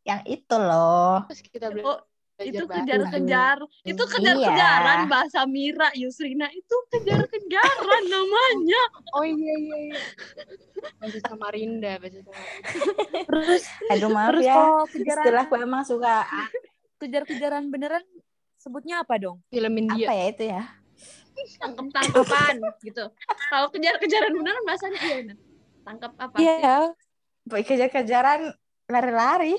[0.04, 1.26] yang itu loh.
[1.26, 2.06] Terus kita bela-
[2.40, 3.58] Oh, itu kejar-kejar.
[3.84, 4.12] Itu Iya.
[4.16, 6.48] kejar-kejaran bahasa Mira, Yusrina.
[6.48, 8.82] Itu kejar-kejaran namanya.
[9.12, 10.00] Oh iya iya iya.
[10.96, 12.70] Bahasa Samarinda, bahasa Samarinda.
[13.28, 14.56] Terus Aduh maaf terus ya.
[14.56, 16.16] kalau kejaran Istilahku emang suka
[16.96, 18.04] kejar-kejaran beneran
[18.56, 19.44] sebutnya apa dong?
[19.50, 20.08] Film India.
[20.08, 20.64] apa ya itu ya?
[21.60, 23.04] Tangkep-tangkepan gitu.
[23.50, 25.36] Kalau kejar-kejaran beneran bahasanya iya.
[25.84, 26.36] Tangkap apa?
[26.40, 26.96] Iya.
[27.50, 28.54] Boy kejar-kejaran
[28.86, 29.58] lari-lari.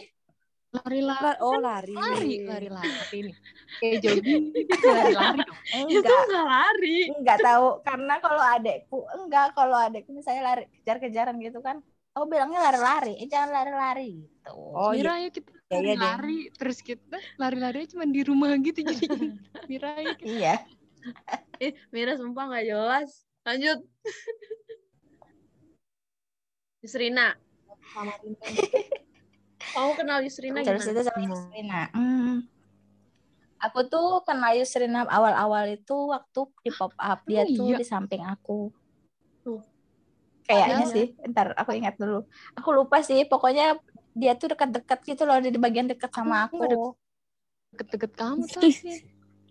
[0.71, 1.27] Lari-lari.
[1.27, 1.91] La- Oh lari.
[1.99, 3.37] Lari, lari-lari nih.
[3.83, 4.45] Kayak jogging,
[4.79, 5.59] lari-lari dong.
[5.91, 6.99] Itu Enggak, enggak lari.
[7.11, 11.83] enggak tahu karena kalau adekku enggak kalau adekku misalnya lari kejar-kejaran gitu kan.
[12.15, 14.55] Oh bilangnya lari-lari, eh jangan lari-lari gitu.
[14.55, 15.27] Oh Mira iya.
[15.27, 15.99] ya kita iya, Deng.
[16.03, 19.07] lari terus kita lari-lari cuma di rumah gitu jadi
[19.71, 20.55] Mira ya kita Iya.
[21.63, 23.25] Eh, Mira sumpah nggak jelas.
[23.47, 23.81] Lanjut.
[27.91, 28.47] Samarinda.
[29.75, 30.93] Kamu kenal Yusrina Terus gimana?
[30.93, 31.83] itu sama Yusrina.
[31.93, 32.37] Hmm.
[33.61, 37.79] Aku tuh kenal Yusrina awal-awal itu waktu di pop up dia Oh, tuh iya.
[37.79, 38.73] di samping aku.
[39.41, 39.61] Tuh.
[40.43, 40.87] Kayaknya Iya.
[40.89, 41.07] sih.
[41.29, 42.25] Ntar aku ingat dulu.
[42.55, 43.23] Aku lupa sih.
[43.23, 43.77] Pokoknya
[44.11, 46.87] dia tuh dekat-dekat gitu loh di bagian dekat sama Aku nggak aku.
[47.71, 48.75] deket-deket kamu tuh Ih.
[48.75, 48.99] Sih.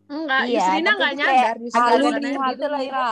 [0.09, 1.45] Enggak, Iya, Yusrina tapi nggak kayak nyadar.
[1.45, 3.09] agak Yusrina gitu loh, Mira.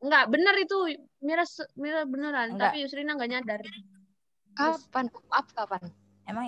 [0.00, 0.76] Enggak, bener itu.
[1.18, 2.70] Mira Mira beneran, Enggak.
[2.70, 3.60] tapi Yusrina nggak nyadar.
[4.54, 5.06] Kapan?
[5.30, 5.82] Up kapan?
[6.26, 6.46] Emang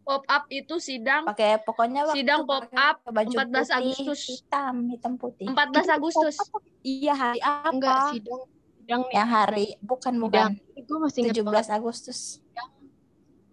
[0.00, 4.20] Pop up itu sidang pakai pokoknya waktu Sidang pop up baju 14 putih, Agustus.
[4.26, 6.36] hitam hitam putih 14 Agustus.
[6.82, 7.68] Iya hari apa?
[7.70, 8.42] Enggak sidang
[8.80, 9.14] sidang nih.
[9.14, 11.66] yang hari bukan bukan Gue masih inget 17 banget.
[11.70, 12.42] Agustus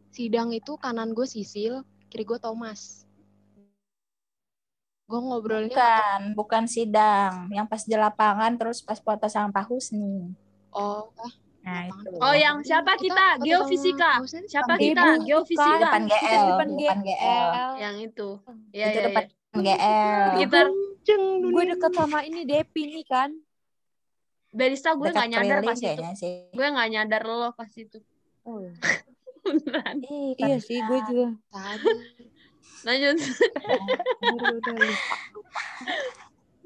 [0.09, 3.05] Sidang itu kanan gue Sisil, kiri gue Thomas.
[5.05, 10.33] Gue ngobrolnya bukan bukan sidang yang pas di lapangan terus pas foto sama Pak Husni
[10.73, 11.13] oh,
[11.67, 13.35] nah itu Oh, yang siapa kita?
[13.35, 14.09] foto Geofisika.
[14.09, 15.03] sama Hussein Siapa sama- kita?
[15.03, 15.75] Ibu, Geofisika.
[15.77, 18.29] depan Kita GL depan depan GL Yang itu.
[18.71, 19.35] Iya, itu iya, depan iya.
[19.53, 20.59] GL Kita.
[21.45, 23.31] Gue deket sama ini Depi nih kan.
[24.49, 26.01] barista gue nggak nyadar pas itu.
[26.15, 27.99] sih Gue nggak nyadar lo pas itu.
[28.41, 28.63] Oh,
[29.43, 29.95] Beneran.
[30.01, 31.27] Ih, kan iya sih, gue juga.
[31.47, 31.93] Tadi.
[32.81, 33.15] Lanjut.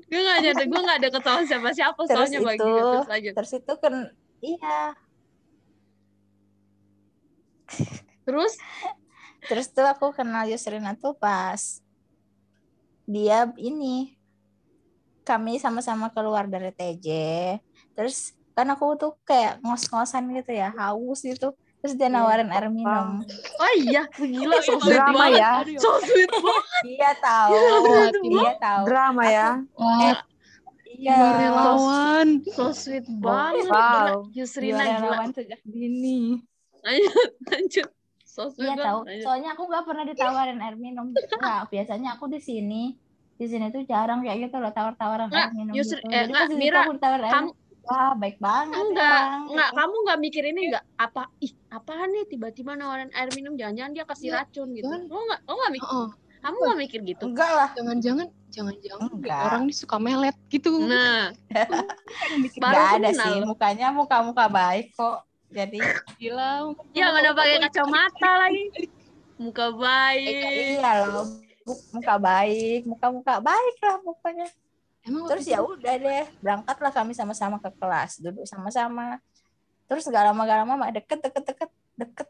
[0.04, 0.66] Gue nggak nyadar.
[0.68, 3.34] Gue nggak ada ketahuan siapa-siapa Terus soalnya bagi itu- Terus lanjut.
[3.34, 3.94] terus itu kan
[4.42, 4.98] iya
[8.22, 8.54] Terus
[9.50, 11.82] Terus tuh aku kenal Yusrina tuh pas
[13.10, 14.14] dia ini
[15.26, 17.08] kami sama-sama keluar dari TJ.
[17.98, 21.58] Terus kan aku tuh kayak ngos-ngosan gitu ya, haus gitu.
[21.82, 23.26] Terus dia nawarin air minum.
[23.58, 25.42] oh iya gila so Itu sweet drama banget.
[25.42, 25.52] ya.
[25.82, 26.84] So sweet banget.
[26.86, 27.54] Dia tahu,
[28.22, 28.84] dia tahu.
[28.86, 29.50] Drama ya.
[29.74, 30.22] Wah,
[31.02, 31.18] Iya.
[31.36, 32.28] relawan.
[32.48, 33.66] So sweet banget.
[33.66, 34.30] Wow.
[34.30, 34.30] Gila.
[34.32, 34.94] Yusrina gila.
[35.02, 36.38] relawan sejak dini.
[36.80, 37.90] Lanjut, lanjut.
[38.24, 39.00] So sweet Iya tahu.
[39.04, 39.24] Lanjut.
[39.24, 41.10] Soalnya aku nggak pernah ditawarin air minum.
[41.38, 42.94] Nah, biasanya aku di sini
[43.34, 46.14] di sini tuh jarang kayak gitu loh tawar-tawaran air minum Yusri- gitu.
[46.14, 47.70] eh, Jadi nggak, pas di situ Mira, aku ditawarin air kamu- minum.
[47.82, 48.78] Wah, baik banget.
[48.78, 49.42] Enggak, orang.
[49.50, 49.70] enggak.
[49.74, 50.86] Kamu enggak mikir ini enggak?
[50.96, 53.58] Apa, ih, apaan nih tiba-tiba nawarin air minum?
[53.58, 54.86] Jangan-jangan dia kasih Iya, racun gitu.
[54.86, 56.10] Lo enggak, lo enggak mikir, Heeh.
[56.42, 57.24] Kamu enggak mikir gitu?
[57.30, 57.70] Enggak lah.
[57.78, 60.74] Jangan-jangan, jangan-jangan orang ini suka melet gitu.
[60.82, 61.30] Nah,
[62.62, 63.26] baru Enggak ada kenal.
[63.26, 65.22] sih, mukanya muka-muka baik kok.
[65.52, 65.78] Jadi
[66.22, 66.74] Gila.
[66.98, 68.90] Ya mana pakai kacamata lagi.
[69.38, 70.34] Muka eh, baik.
[70.82, 71.26] iya loh.
[71.94, 74.48] Muka baik, muka-muka baik lah pokoknya.
[75.02, 79.18] Emang Terus ya udah deh, berangkatlah kami sama-sama ke kelas, duduk sama-sama.
[79.90, 82.28] Terus gak lama gak lama mak deket deket deket deket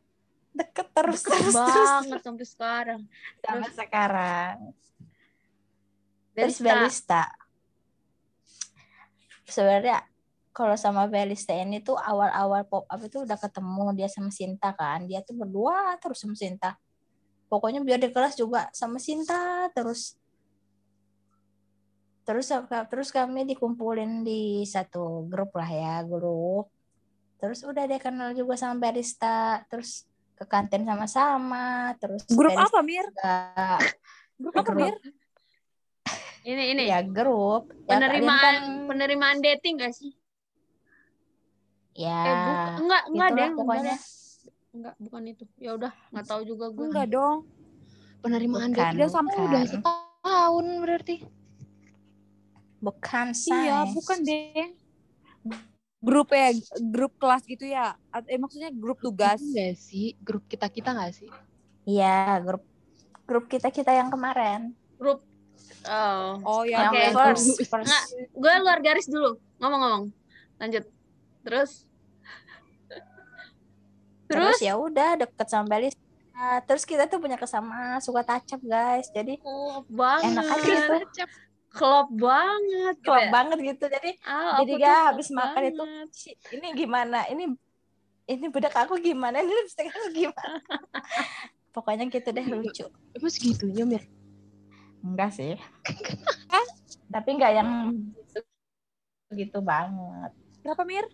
[0.51, 3.01] deket terus Deket terus terus banget sampai sekarang.
[3.39, 4.55] sampai sekarang.
[6.31, 7.23] Dari Terus Belista.
[9.51, 10.07] Sebenarnya
[10.51, 15.07] kalau sama Belista ini tuh awal-awal pop up itu udah ketemu dia sama Sinta kan.
[15.07, 16.79] Dia tuh berdua terus sama Sinta.
[17.51, 20.15] Pokoknya biar di kelas juga sama Sinta terus.
[22.23, 22.47] Terus
[22.87, 26.71] terus kami dikumpulin di satu grup lah ya, grup.
[27.41, 30.05] Terus udah dia kenal juga sama Belista, terus
[30.41, 33.05] ke kantin sama-sama, terus Grup apa, Mir?
[33.05, 33.77] juga-
[34.41, 34.89] Grup apa, Grup.
[34.89, 34.95] Mir?
[36.41, 40.17] Ini ini ya grup Ya, kalian penerimaan kan, penerimaan dating gak sih?
[41.93, 43.95] ya Eh bukan enggak enggak deh, pokoknya.
[44.71, 45.43] Enggak, bukan itu.
[45.59, 46.85] Ya udah, enggak tahu juga gue.
[46.89, 47.37] Enggak dong.
[48.21, 49.45] penerimaan Bukan, dating Udah sampai bukan.
[49.45, 51.15] udah setahun berarti.
[52.81, 53.53] bukan say.
[53.69, 54.67] Iya, bukan deh.
[56.01, 56.49] Grup ya,
[56.81, 57.93] grup kelas gitu ya.
[58.25, 59.37] Eh maksudnya grup tugas.
[59.37, 61.29] Enggak sih, grup kita-kita enggak sih?
[61.85, 62.65] Iya, grup
[63.29, 64.73] grup kita kita yang kemarin.
[64.97, 65.21] Grup
[65.89, 66.37] Oh.
[66.45, 67.01] Oh ya, Oke.
[67.01, 67.89] Yang first, first.
[67.89, 68.05] Nggak.
[68.37, 69.37] Gue luar garis dulu.
[69.57, 70.13] Ngomong-ngomong.
[70.61, 70.85] Lanjut.
[71.41, 71.71] Terus
[74.29, 75.97] Terus Terus ya udah deket sama Belis.
[76.31, 79.09] Nah, terus kita tuh punya kesamaan suka tacap guys.
[79.13, 80.37] Jadi klop banget.
[80.37, 80.95] enak aja gitu.
[81.71, 82.95] Klop banget.
[82.99, 83.29] gitu Klop ya.
[83.31, 83.85] banget gitu.
[83.87, 86.07] Jadi Ah, jadi gak habis makan itu banget.
[86.11, 87.19] "Ci, ini gimana?
[87.31, 87.43] Ini
[88.27, 89.39] ini bedak aku gimana?
[89.39, 90.59] Ini lipstick aku gimana?
[91.75, 92.85] Pokoknya gitu deh lucu.
[93.15, 94.03] Emang segitunya, Mir?
[95.01, 95.55] Enggak sih.
[97.15, 97.69] Tapi enggak yang
[99.31, 100.31] gitu banget.
[100.63, 101.07] Berapa, Mir?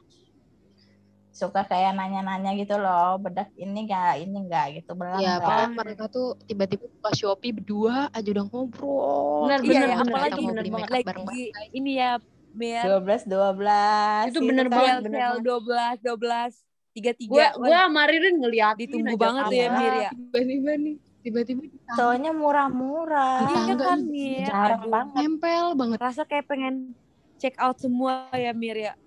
[1.37, 6.03] Suka kayak nanya-nanya gitu loh, bedak ini enggak, ini enggak gitu belang Ya, pokoknya mereka
[6.09, 9.45] tuh tiba-tiba buka Shopee berdua aja udah ngobrol.
[9.45, 10.09] Benar, Iya, benar, ya, benar.
[10.09, 10.89] apalagi beli banget.
[11.05, 11.43] Lagi
[11.77, 12.11] ini ya,
[12.57, 12.81] Mir.
[12.89, 14.33] 12 12.
[14.33, 14.73] Itu gitu bener kan.
[14.73, 15.45] banget, Sel, bener sel banget.
[15.45, 16.53] 12, 12,
[16.97, 17.29] 33.
[17.29, 19.69] Gue gue sama Ririn ngeliatin ditunggu banget tuh ya.
[19.69, 20.09] Mir ya.
[20.09, 21.61] Tiba-tiba nih, tiba-tiba.
[21.93, 23.37] Soalnya murah-murah.
[23.45, 24.49] Iya kan, Mir.
[24.49, 25.13] Jarang banget.
[25.21, 25.97] nempel banget.
[26.01, 26.97] Rasa kayak pengen
[27.37, 28.97] check out semua ya, Mir ya.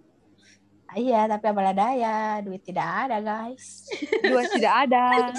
[0.99, 3.87] Iya, tapi apalah daya, duit tidak ada, guys.
[4.27, 5.31] Dua tidak ada.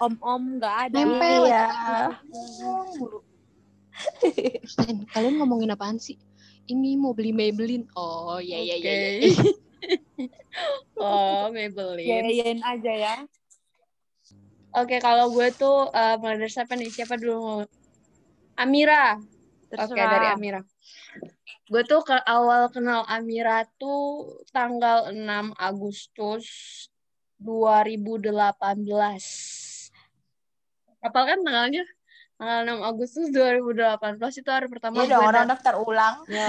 [0.00, 0.96] Om-om nggak ada.
[0.96, 1.42] nempel.
[1.44, 1.66] Iya.
[4.20, 6.16] Terus Dan kalian ngomongin apaan sih?
[6.70, 7.90] Ini mau beli Maybelline.
[7.92, 8.92] Oh, iya iya iya.
[9.28, 9.36] iya.
[11.02, 12.06] Oh, Maybelline.
[12.06, 13.16] Yayain aja ya.
[14.72, 16.88] Oke, kalau gue tuh eh, mulai dari siapa nih?
[16.88, 17.66] Siapa dulu?
[18.56, 19.18] Amira.
[19.72, 20.60] Oke, dari Amira.
[21.72, 26.44] Gue tuh ke awal kenal Amira tuh tanggal 6 Agustus
[27.40, 28.28] 2018.
[31.00, 31.80] Apal kan tanggalnya?
[32.36, 34.04] Tanggal 6 Agustus 2018
[34.44, 35.52] itu hari pertama Iya gue dong, orang datang.
[35.56, 36.14] daftar ulang.
[36.36, 36.44] Ya.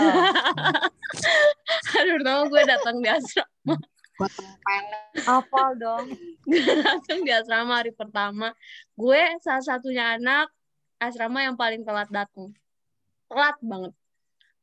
[1.95, 3.75] hari pertama gue datang di asrama.
[5.23, 6.05] Hafal dong.
[6.43, 8.51] Gue datang di asrama hari pertama.
[8.99, 10.51] Gue salah satunya anak
[10.99, 12.51] asrama yang paling telat datang.
[13.31, 13.95] Telat banget.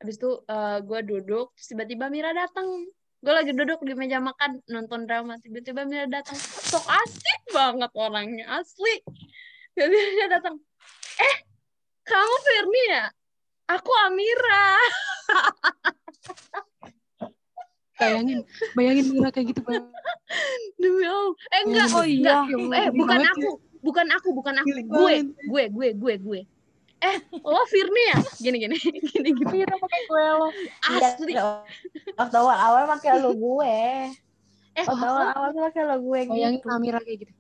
[0.01, 2.67] Habis itu eh, gue duduk, terus tiba-tiba Mira datang.
[3.21, 6.41] Gue lagi duduk di meja makan nonton drama, tiba-tiba Mira datang.
[6.41, 9.05] Sok asik banget orangnya, asli.
[9.77, 10.57] Tiba-tiba dia datang.
[11.21, 11.37] Eh,
[12.09, 13.05] kamu Firni ya?
[13.77, 14.65] Aku Amira.
[18.01, 18.41] Bayangin,
[18.73, 19.85] bayangin Mira kayak gitu banget.
[20.81, 21.35] Demi Allah.
[21.53, 22.41] Eh enggak, Oh iya.
[22.49, 22.81] enggak.
[22.81, 23.51] Eh bukan aku,
[23.85, 24.69] bukan aku, bukan aku.
[24.89, 26.41] Gue, gue, gue, gue, gue.
[27.01, 28.17] Eh, lo Firni ya?
[28.37, 29.31] Gini, gini, gini, gini.
[29.49, 30.49] Mira pakai kue lo.
[30.85, 31.33] Asli.
[32.13, 33.77] Waktu awal-awal pakai lu gue.
[34.77, 36.67] Eh, Waktu awal-awal tuh pakai lu gue gitu.
[36.69, 37.33] Amira kayak gitu.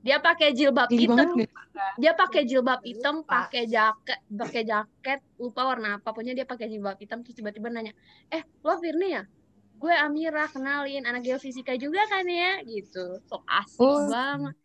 [0.00, 1.52] dia pakai jilbab hitam banget
[2.00, 6.96] dia pakai jilbab hitam pakai jaket pakai jaket lupa warna apa pokoknya dia pakai jilbab
[6.96, 7.92] hitam terus tiba-tiba nanya
[8.32, 9.28] eh lo Firni ya
[9.76, 14.08] gue Amira kenalin anak geofisika juga kan ya gitu sok asli Oh.
[14.08, 14.56] banget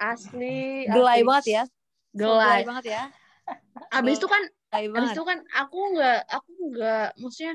[0.00, 1.62] asli Gelai banget ya.
[2.16, 3.02] gelai banget ya.
[3.94, 4.42] Abis itu kan
[4.74, 7.54] abis itu kan aku nggak aku nggak maksudnya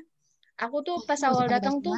[0.59, 1.95] aku tuh pas awal datang tuh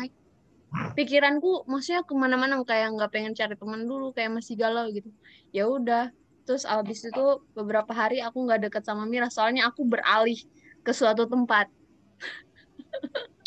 [0.96, 5.12] pikiranku maksudnya ke mana-mana kayak nggak pengen cari teman dulu kayak masih galau gitu.
[5.52, 6.10] Ya udah
[6.48, 10.40] terus abis itu beberapa hari aku nggak deket sama Mira soalnya aku beralih
[10.82, 11.70] ke suatu tempat.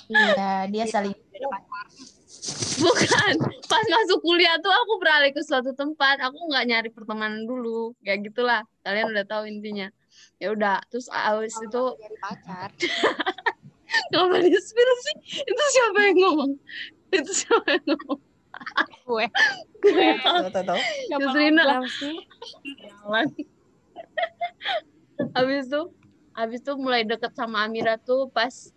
[0.05, 1.17] Iya, dia saling
[2.75, 3.35] bukan
[3.65, 8.29] pas masuk kuliah tuh aku beralih ke suatu tempat aku nggak nyari pertemanan dulu kayak
[8.29, 9.89] gitulah kalian udah tahu intinya
[10.43, 12.69] ya udah terus abis itu Nyari pacar.
[14.43, 15.17] di spill sih
[15.47, 16.53] itu siapa yang ngomong
[17.15, 18.21] itu siapa yang ngomong
[19.05, 19.27] Gue.
[19.83, 20.81] gue tuh.
[21.11, 23.27] Yusrina Kenapa.
[25.35, 25.83] Habis itu,
[26.35, 28.71] habis itu mulai deket sama Amira tuh pas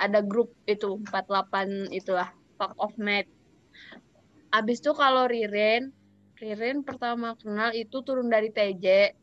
[0.00, 3.28] ada grup itu 48 itulah Fuck of Mate.
[4.54, 5.90] Habis itu kalau Ririn,
[6.38, 9.16] Ririn pertama kenal itu turun dari TJ.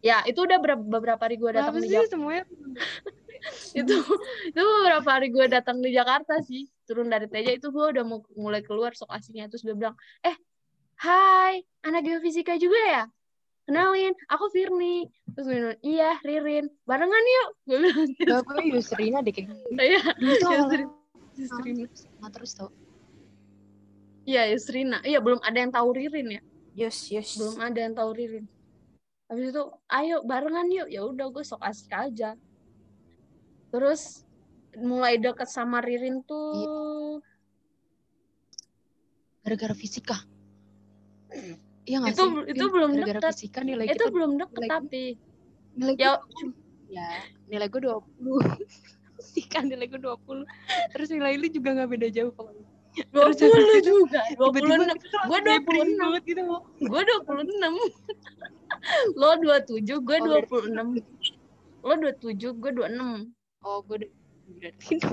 [0.00, 2.12] Ya, itu udah ber- beberapa hari gue datang di sih Jakarta.
[2.16, 2.44] semuanya?
[3.80, 3.96] itu
[4.52, 8.20] itu beberapa hari gue datang di Jakarta sih turun dari TJ itu gue udah mau
[8.36, 10.36] mulai keluar sok aslinya terus dia bilang eh
[11.00, 13.02] hai anak geofisika juga ya
[13.64, 18.28] kenalin aku Firni terus gue bilang iya Ririn barengan yuk gue bilang gitu.
[18.44, 19.62] Gue Yusrina deh kayak gitu.
[19.80, 21.88] iya Yusrina
[22.20, 22.68] Nah, terus tau.
[24.28, 26.42] iya Yusrina iya belum ada yang tahu Ririn ya
[26.76, 27.40] Yus, yus.
[27.40, 28.44] belum ada yang tahu Ririn
[29.30, 32.34] habis itu ayo barengan yuk ya udah gue sok asik aja
[33.70, 34.26] terus
[34.74, 37.22] mulai deket sama Ririn tuh
[39.40, 40.20] Gara-gara fisika.
[41.82, 42.52] Iya nggak Itu- sih?
[42.52, 42.70] itu Pin?
[42.70, 43.32] belum Gara-gara deket.
[43.32, 45.04] fisika nilai itu kita belum deket nilai- tapi
[45.72, 46.44] nilai ya gue
[46.90, 47.08] ya
[47.48, 48.04] nilai gue 20
[49.16, 50.44] fisika nilai gue 20
[50.92, 52.52] terus nilai lu juga nggak beda jauh kalau
[53.14, 54.96] dua puluh juga dua puluh enam.
[54.98, 56.08] gue dua puluh enam.
[56.20, 56.42] gitu.
[56.82, 57.72] Gue dua puluh enam.
[59.14, 60.86] Lo dua tujuh gue Oh, dua puluh enam.
[61.80, 63.30] Lo dua tujuh gue dua enam.
[63.62, 64.10] Oh gue udah
[64.58, 64.96] berarti.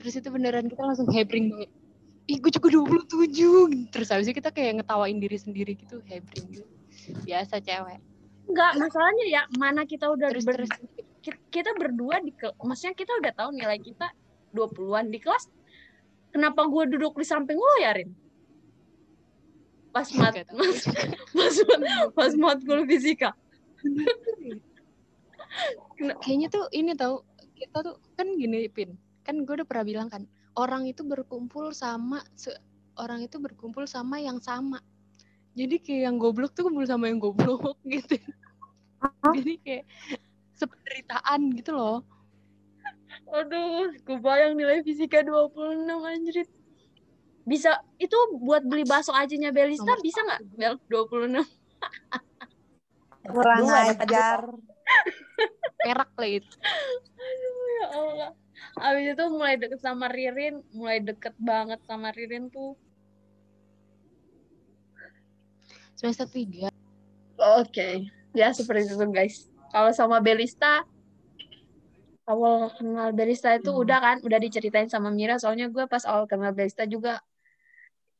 [0.00, 1.70] Terus itu beneran kita langsung hebring banget
[2.30, 6.64] ih gue juga 27 terus habis itu kita kayak ngetawain diri sendiri gitu hebring gitu
[7.26, 7.98] biasa cewek.
[8.46, 10.70] Enggak, masalahnya ya mana kita udah terus ber- terus.
[11.26, 14.14] ki- kita berdua di ke- maksudnya kita udah tahu nilai kita
[14.52, 15.48] 20-an di kelas.
[16.30, 18.10] Kenapa gue duduk di samping lo ya, Rin?
[19.90, 20.54] Pas mat, tahu.
[20.54, 20.86] mas,
[21.34, 21.80] pas mat,
[22.14, 23.34] pas matkul fisika.
[26.22, 27.26] kayaknya tuh ini tau
[27.58, 28.96] kita tuh kan gini pin
[29.26, 30.24] kan gue udah pernah bilang kan
[30.56, 32.56] orang itu berkumpul sama se-
[32.96, 34.80] orang itu berkumpul sama yang sama
[35.52, 38.16] jadi kayak yang goblok tuh kumpul sama yang goblok gitu
[39.36, 39.84] jadi kayak
[40.56, 42.00] sependeritaan gitu loh
[43.30, 46.48] Aduh, kebayang nilai fisika 26 anjrit.
[47.46, 51.46] Bisa itu buat beli bakso aja Belista Nomor bisa nggak Bel 26?
[53.30, 54.42] Kurang ajar.
[55.80, 56.54] perak lah itu
[57.80, 58.30] Ya Allah.
[58.76, 62.76] Abis itu mulai deket sama Ririn, mulai deket banget sama Ririn tuh.
[65.96, 66.72] semester tiga
[67.60, 69.48] Oke, ya seperti itu guys.
[69.72, 70.84] Kalau sama Belista,
[72.30, 73.82] awal kenal Belista itu Hmm.
[73.82, 75.34] udah kan, udah diceritain sama Mira.
[75.36, 77.18] Soalnya gue pas awal kenal Belista juga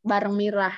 [0.02, 0.74] bareng Mira.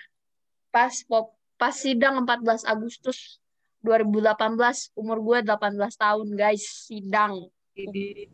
[0.69, 3.41] Pas pop, pas sidang 14 Agustus
[3.81, 7.49] 2018, umur gue 18 tahun guys, sidang.
[7.73, 8.29] jadi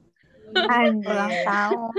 [0.49, 0.97] Ulang
[1.45, 1.93] tahun.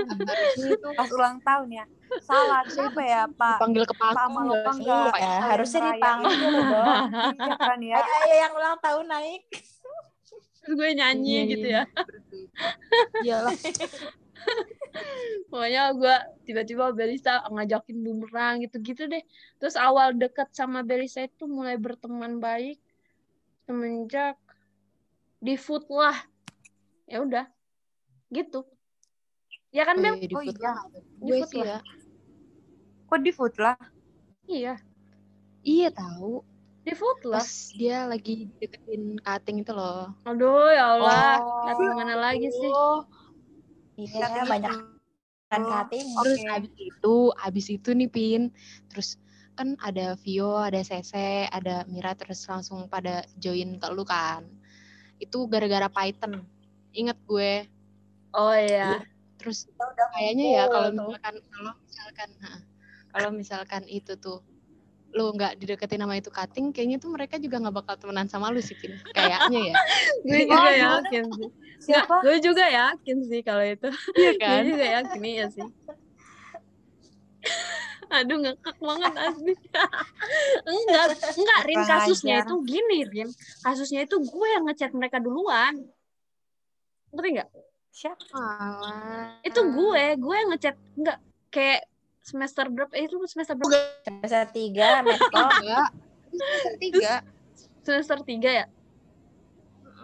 [0.58, 1.84] itu Pas ulang tahun ya.
[2.18, 3.62] Salah, siapa ya Pak?
[3.62, 4.82] panggil ke Pak sih?
[4.82, 5.14] enggak?
[5.14, 7.06] Iya, harusnya dipanggil dong.
[7.38, 7.96] Iya kan ya.
[8.02, 9.42] Ayo, ayo yang ulang tahun naik.
[10.60, 11.82] Terus gue nyanyi Iya, gitu iya.
[11.82, 11.84] ya.
[13.24, 13.56] Iyalah.
[15.50, 19.22] Pokoknya gue tiba-tiba Belisa ngajakin bumerang gitu-gitu deh.
[19.58, 22.78] Terus awal deket sama Belisa itu mulai berteman baik
[23.66, 24.36] semenjak
[25.40, 26.16] di food lah.
[27.10, 27.46] Ya udah,
[28.30, 28.62] gitu.
[29.70, 30.14] Ya kan Bel?
[30.14, 30.66] Oh, iya, di Oh, food iya.
[30.66, 30.76] lah.
[30.90, 31.80] Di gue food sih lah.
[31.80, 31.80] ya
[33.06, 33.76] Kok di food lah?
[34.46, 34.74] Iya,
[35.62, 36.42] iya tahu
[36.90, 37.38] di food lah.
[37.38, 41.64] pas dia lagi deketin cutting itu loh Aduh ya Allah, Oh.
[41.70, 42.72] datang mana lagi sih?
[44.00, 44.72] Iya, banyak
[45.50, 46.06] kan cutting.
[46.14, 46.50] Terus Oke.
[46.54, 48.42] abis itu, abis itu nih Pin,
[48.86, 49.18] terus
[49.58, 54.46] kan ada Vio, ada Sese, ada Mira, terus langsung pada join ke lu kan.
[55.18, 56.46] Itu gara-gara Python.
[56.94, 57.66] Ingat gue.
[58.32, 59.02] Oh iya.
[59.36, 59.66] Terus
[60.14, 62.30] kayaknya ya kalau misalkan kalau misalkan
[63.10, 64.40] kalau misalkan itu tuh
[65.10, 68.62] lu nggak dideketin sama itu cutting kayaknya tuh mereka juga nggak bakal temenan sama lu
[68.62, 69.74] sih Pin kayaknya ya.
[70.26, 71.48] Gue Oh, juga yakin sih.
[71.80, 72.14] Siapa?
[72.22, 73.88] gue juga yakin sih kalau itu.
[74.14, 74.62] Iya gue kan?
[74.62, 75.66] juga yakin iya sih.
[78.10, 79.54] Aduh ngekak banget asli.
[80.66, 81.06] Enggak
[81.38, 81.78] enggak Rin.
[81.86, 83.28] Kasusnya itu gini Rin.
[83.62, 85.78] Kasusnya itu gue yang ngechat mereka duluan.
[87.14, 87.48] Ngerti nggak?
[87.90, 88.44] Siapa?
[89.42, 90.74] Itu gue gue yang ngechat.
[90.98, 91.18] Enggak
[91.50, 91.86] kayak
[92.20, 95.28] semester berapa eh, itu semester berapa Semester tiga, Metro.
[95.30, 95.88] enggak
[96.30, 97.12] semester tiga
[97.80, 98.66] semester tiga ya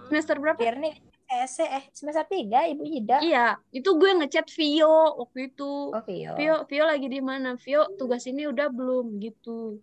[0.07, 0.95] semester berapa Biar nih
[1.27, 3.19] SC, eh semester tiga Ibu Ida.
[3.19, 6.33] iya itu gue ngechat Vio waktu itu Oh, Vio.
[6.35, 9.83] Vio Vio lagi di mana Vio tugas ini udah belum gitu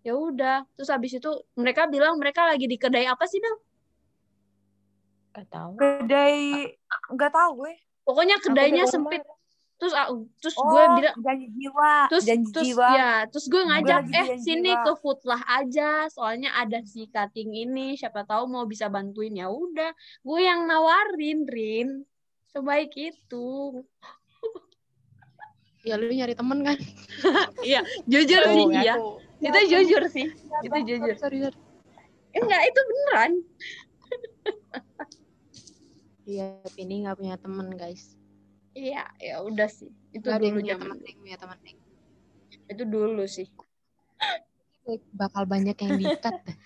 [0.00, 3.58] ya udah terus habis itu mereka bilang mereka lagi di kedai apa sih Bel
[5.28, 5.70] Gak tahu.
[5.76, 6.66] Kedai
[7.12, 7.74] nggak tahu gue.
[8.02, 9.12] pokoknya kedainya di rumah.
[9.78, 11.92] Terus ah, terus Oh, gue bilang janji jiwa.
[12.06, 12.88] terus janji terus jiwa.
[12.92, 17.06] ya terus gue ngajak lagi eh sini jiwa." ke food lah aja soalnya ada si
[17.06, 19.32] cutting ini siapa tahu mau bisa bantuin.
[19.32, 21.88] Ya udah gue yang nawarin Rin.
[22.48, 23.86] Sebaik itu.
[25.80, 26.74] Ya lu nyari temen kan?
[27.62, 28.94] Iya jujur Oh, sih iya.
[29.38, 30.26] Itu jujur sih
[30.58, 31.14] itu jujur.
[31.14, 31.58] sorry sorry.
[32.30, 33.32] Enggak itu beneran.
[36.24, 38.17] Iya ini nggak punya temen guys
[38.78, 41.58] iya ya udah sih itu yang dulu zaman temen yang punya temen
[42.70, 43.48] itu dulu sih
[45.12, 46.56] bakal banyak yang diikat dah.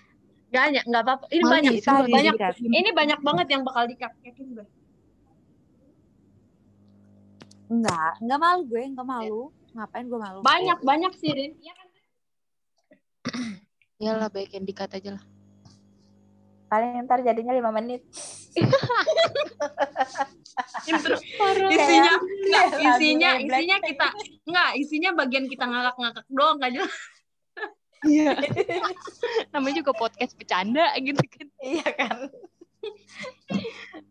[0.52, 1.72] Gak hanya nggak apa-apa ini Malu banyak
[2.12, 2.54] banyak diikat.
[2.60, 4.66] ini banyak banget yang bakal dikat yakin gue
[7.72, 9.42] Enggak, enggak malu gue, enggak malu.
[9.72, 10.38] Ngapain gue malu?
[10.44, 11.88] banyak banyak sih Rin Iya kan?
[13.96, 15.24] Iyalah baik yang dikat aja lah.
[16.72, 18.00] Paling ntar jadinya lima menit.
[21.68, 24.08] isinya nggak kayak isinya isinya kita
[24.48, 26.92] nggak isinya bagian kita ngakak-ngakak doang jelas
[28.02, 28.34] Iya.
[29.54, 31.46] Namanya juga podcast bercanda gitu kan.
[31.62, 32.16] Iya kan?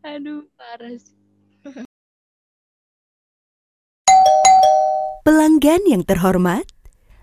[0.08, 1.12] Aduh, parah sih.
[5.28, 6.64] Pelanggan yang terhormat,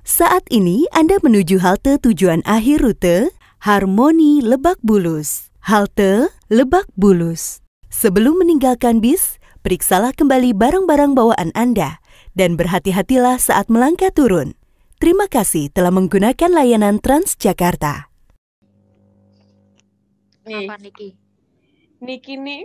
[0.04, 5.50] saat ini Anda menuju halte tujuan akhir rute Harmoni Lebak Bulus.
[5.66, 7.58] Halte Lebak Bulus.
[7.90, 11.98] Sebelum meninggalkan bis, periksalah kembali barang-barang bawaan Anda
[12.38, 14.54] dan berhati-hatilah saat melangkah turun.
[15.02, 18.06] Terima kasih telah menggunakan layanan Transjakarta.
[20.46, 21.18] nih Apa Niki?
[21.98, 22.62] Niki nih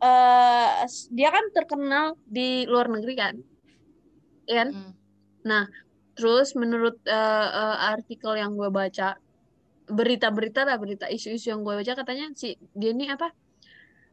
[0.00, 0.68] eh
[1.12, 3.36] dia kan terkenal di luar negeri kan
[4.48, 4.68] Iya kan
[5.44, 5.66] Hmm.
[6.16, 9.20] terus menurut eh, eh, artikel yang gue baca
[9.92, 11.92] berita-berita lah berita isu-isu yang gue baca.
[11.92, 13.30] Katanya si dia ini apa?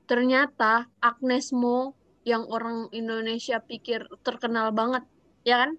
[0.06, 1.96] Ternyata Agnes Mo
[2.28, 5.08] yang orang Indonesia pikir terkenal banget
[5.48, 5.72] ya kan?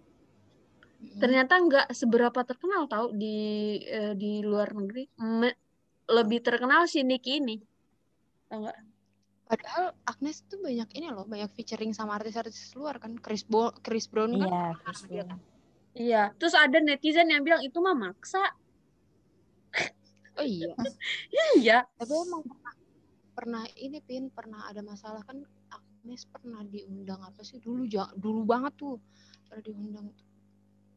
[1.20, 5.08] Ternyata nggak seberapa terkenal tau di eh, di luar negeri.
[5.20, 5.58] Me-
[6.10, 7.56] lebih terkenal si Niki ini.
[8.50, 8.78] Tau nggak?
[9.50, 13.18] Padahal Agnes tuh banyak ini loh, banyak featuring sama artis-artis luar kan.
[13.18, 14.46] Chris Bo Chris Brown kan.
[14.46, 14.66] Iya,
[15.10, 15.38] dia kan.
[15.90, 18.38] iya terus ada netizen yang bilang itu mah maksa
[20.40, 20.72] Oh iya.
[21.60, 21.78] iya.
[22.00, 22.74] Tapi emang pernah
[23.36, 27.60] pernah ini Pin, pernah ada masalah kan Agnes pernah diundang apa sih?
[27.60, 28.96] Dulu ja- dulu banget tuh.
[29.46, 30.08] Pernah diundang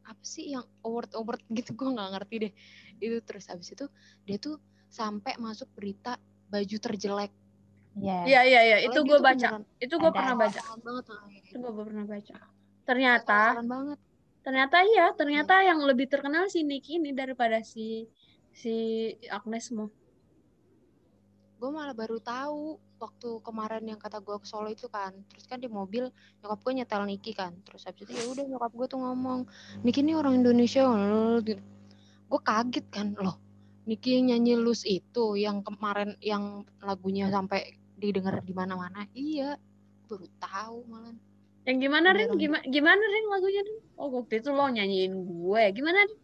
[0.03, 1.75] apa sih yang award award gitu?
[1.75, 2.53] Gue nggak ngerti deh.
[3.03, 3.85] Itu terus habis itu
[4.23, 6.15] dia tuh sampai masuk berita
[6.47, 7.31] baju terjelek.
[7.99, 8.19] Iya.
[8.25, 8.77] iya iya iya.
[8.87, 9.59] Itu gue baca.
[9.77, 10.61] itu gue pernah baca.
[10.81, 12.35] Banget nah, itu gue pernah baca.
[12.83, 13.99] Ternyata banget.
[14.43, 18.11] ternyata iya ternyata yang lebih terkenal si Nicky ini daripada si
[18.53, 18.73] si
[19.27, 19.89] Agnes Mo
[21.63, 25.15] gue malah baru tahu waktu kemarin yang kata gue ke Solo itu kan.
[25.31, 26.11] Terus kan di mobil
[26.43, 27.55] nyokap gue nyetel Niki kan.
[27.63, 29.47] Terus habis itu ya udah nyokap gue tuh ngomong
[29.79, 30.83] Niki ini orang Indonesia.
[32.27, 33.39] Gue kaget kan loh
[33.87, 39.07] Niki yang nyanyi Lus itu yang kemarin yang lagunya sampai didengar di mana-mana?
[39.15, 39.55] Iya
[40.11, 41.15] baru tahu malah
[41.63, 42.27] yang gimana Rin?
[42.35, 43.79] Gimana gimana Rin lagunya Rin?
[43.95, 45.63] Oh waktu itu lo nyanyiin gue.
[45.71, 46.19] Gimana Rin?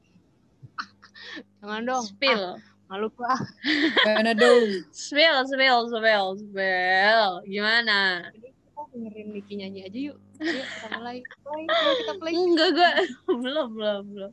[1.60, 2.06] Jangan dong.
[2.08, 2.44] Spill.
[2.56, 2.58] Ah,
[2.90, 3.42] malu gue ah.
[4.18, 4.82] Mana dong?
[4.90, 7.30] spill spill spill spill.
[7.46, 8.26] Gimana?
[8.34, 10.18] Kita dengerin Niki nyanyi aja yuk.
[10.42, 11.22] Yuk kita mulai.
[11.22, 12.34] Play Ayo kita play.
[12.34, 12.92] Enggak gue
[13.46, 14.32] belum belum belum.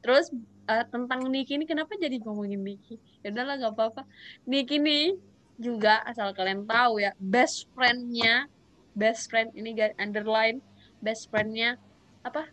[0.00, 0.32] Terus
[0.72, 4.02] eh, tentang Niki ini kenapa jadi ngomongin Niki ya udahlah gak apa-apa.
[4.48, 5.12] Niki nih
[5.60, 8.46] juga asal kalian tahu ya best friendnya
[8.94, 10.64] best friend ini guys underline
[11.04, 11.76] best friendnya
[12.24, 12.48] apa?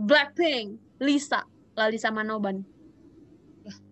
[0.00, 1.44] Blackpink Lisa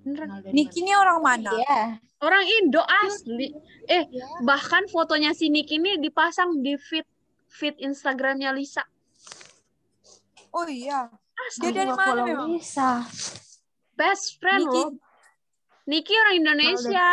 [0.03, 1.51] Beneran Kenal dari Niki ini orang mana?
[1.53, 1.81] Iya.
[2.19, 3.55] orang Indo asli
[3.87, 4.27] eh Ya.
[4.43, 7.07] bahkan fotonya si Niki ini dipasang di feed
[7.47, 8.83] feed Instagramnya Lisa
[10.49, 11.13] Oh iya.
[11.61, 12.49] Dia dari Sama mana memang?
[12.51, 13.05] Lisa.
[13.95, 14.81] Best friend Niki.
[14.81, 14.91] loh.
[15.85, 17.09] Niki orang Indonesia.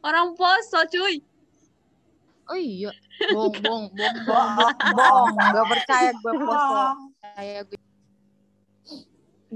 [0.00, 1.18] Orang Poso cuy.
[2.46, 2.94] Oh iya.
[3.34, 4.48] Bong, bong, bong, bong.
[4.54, 5.34] Bohong, bohong.
[5.34, 6.78] Gak percaya gue poso.
[7.34, 7.75] Kayak gue.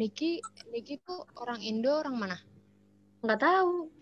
[0.00, 0.40] Niki,
[0.72, 2.36] Niki tuh orang Indo, orang mana?
[3.20, 3.92] Nggak tahu.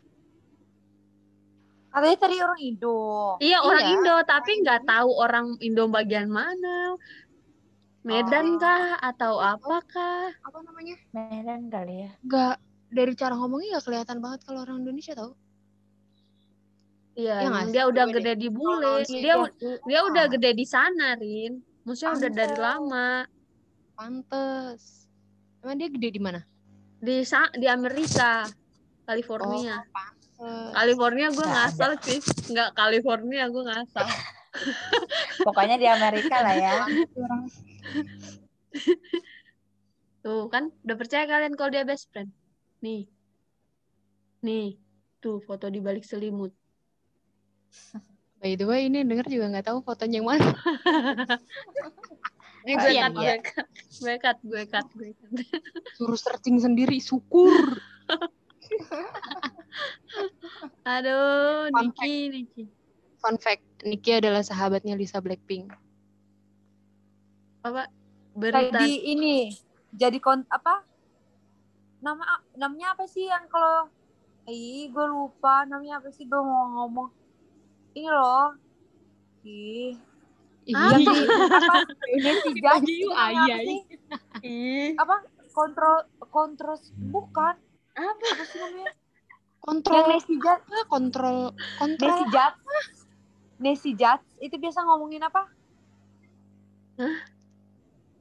[1.91, 2.99] Katanya tadi orang Indo.
[3.43, 6.95] Iya orang Iya, Indo tapi nggak tahu orang Indo bagian mana.
[8.07, 8.59] Medan Oh.
[8.63, 10.31] kah atau apakah?
[10.39, 10.95] Apa namanya?
[11.11, 12.11] Medan kali ya.
[12.25, 12.57] Gak,
[12.89, 15.35] dari cara ngomongnya gak kelihatan banget kalau orang Indonesia tau.
[17.19, 17.73] Iya, nggak sih?
[17.75, 19.03] dia udah gede di bule.
[19.03, 19.35] Kalau Dia
[19.83, 20.31] dia udah Ah.
[20.31, 21.59] gede di sana, Rin.
[21.83, 22.63] Maksudnya udah dari Pantes.
[22.63, 23.09] lama
[23.99, 24.83] Pantes.
[25.65, 26.41] Emang dia gede di mana?
[26.99, 28.43] di sa- di Amerika,
[29.07, 29.87] California.
[29.87, 30.75] Pantes.
[30.75, 32.19] California gue Nggak ngasal sih,
[32.55, 34.07] nggak California gue ngasal.
[35.47, 36.87] Pokoknya di Amerika lah ya.
[40.23, 42.31] Tuh kan, udah percaya kalian kalau dia best friend?
[42.83, 43.07] Nih,
[44.43, 44.79] nih,
[45.23, 46.51] tuh foto di balik selimut.
[48.39, 50.55] By the way, ini denger juga nggak tahu fotonya yang mana.
[52.69, 53.65] Ini Oh, gue cut, gue cut,
[53.97, 55.31] gue cut, gue cut, gue cut.
[55.97, 57.49] Suruh searching sendiri, syukur.
[60.93, 62.69] Aduh, Fun Niki, Niki.
[63.25, 65.73] Fun fact, Niki adalah sahabatnya Lisa Blackpink.
[67.65, 67.89] Apa?
[68.37, 69.49] Berita Tadi ini
[69.97, 70.85] jadi kon apa?
[72.05, 72.21] Nama
[72.61, 73.89] namanya apa sih yang kalau
[74.49, 77.09] Ih, gue lupa namanya apa sih gue mau ngomong.
[77.97, 78.53] Ini loh.
[79.45, 79.97] Ih,
[80.75, 81.13] Apa?
[82.19, 82.59] yang di apa?
[82.59, 83.57] Judge Bagi itu namanya
[84.99, 85.17] apa?
[85.53, 85.99] Kontrol
[86.29, 86.77] kontrol
[87.11, 87.55] bukan.
[87.99, 88.25] apa?
[88.35, 88.91] Apa sih namanya?
[88.91, 88.97] Yang
[89.59, 90.01] Kontrol,
[90.41, 90.79] Judge, apa?
[90.89, 91.39] kontrol,
[91.77, 92.09] kontrol.
[92.09, 92.59] Nancy Judge.
[93.59, 95.45] Nancy Judge itu biasa ngomongin apa?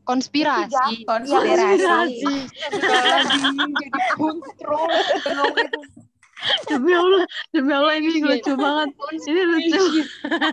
[0.03, 1.03] Konspirasi.
[1.07, 2.35] Konspirasi.
[2.67, 4.91] Astagfirullahaladzim, jadi kontrol.
[6.69, 8.93] Demi Allah, demi Allah ini lucu banget.
[9.25, 9.83] Ini lucu.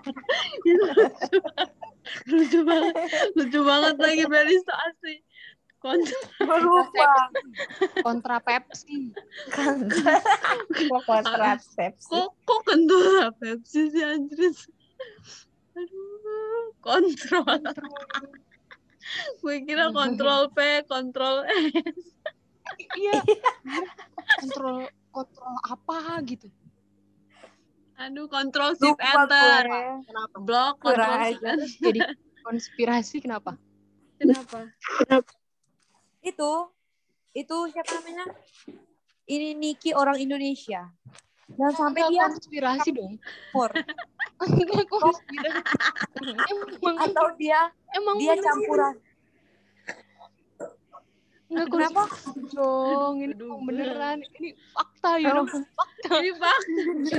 [0.65, 1.39] Ini lucu.
[2.29, 2.95] lucu banget.
[3.37, 5.21] Lucu banget lagi Melisa asli.
[5.85, 6.21] Kontra.
[6.41, 7.13] Gue lupa.
[8.01, 9.13] Kontra Pepsi.
[10.89, 12.09] Kok kontrasepsi?
[12.09, 14.57] Kok kok kentura Pepsi sih anjir.
[15.77, 17.61] Aduh, kontrol.
[19.45, 21.69] Gue kira kontrol P, kontrol E.
[22.97, 23.21] Iya.
[24.41, 26.51] Kontrol, kontrol apa gitu.
[27.95, 29.63] Aduh, kontrol shift enter.
[30.03, 30.37] Kenapa?
[30.43, 31.39] Blok, kontrol.
[31.79, 32.01] Jadi
[32.43, 33.55] konspirasi kenapa?
[34.19, 34.67] Kenapa?
[36.25, 36.51] itu
[37.37, 38.33] itu siapa namanya
[39.29, 40.89] ini Niki orang Indonesia
[41.53, 43.15] dan sampai Enggak dia konspirasi dong.
[44.41, 45.61] Enggak konspirasi.
[46.81, 48.97] Emang, atau dia emang dia campuran
[51.55, 52.03] Enggak Kenapa?
[52.05, 53.15] konspirasi dong.
[53.17, 54.19] Ini Aduh, beneran.
[54.35, 55.31] Ini fakta ya.
[56.05, 56.19] Oh.
[56.21, 56.63] Ini bang,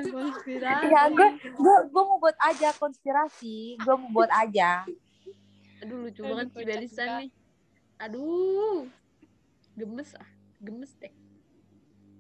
[0.08, 0.86] konspirasi.
[0.86, 4.86] ya gue gue gue mau buat aja konspirasi gue mau buat aja
[5.82, 7.30] Aduh lucu Aduh, banget si Belisa nih.
[7.98, 8.86] Aduh,
[9.74, 10.30] gemes ah,
[10.60, 11.10] gemes deh.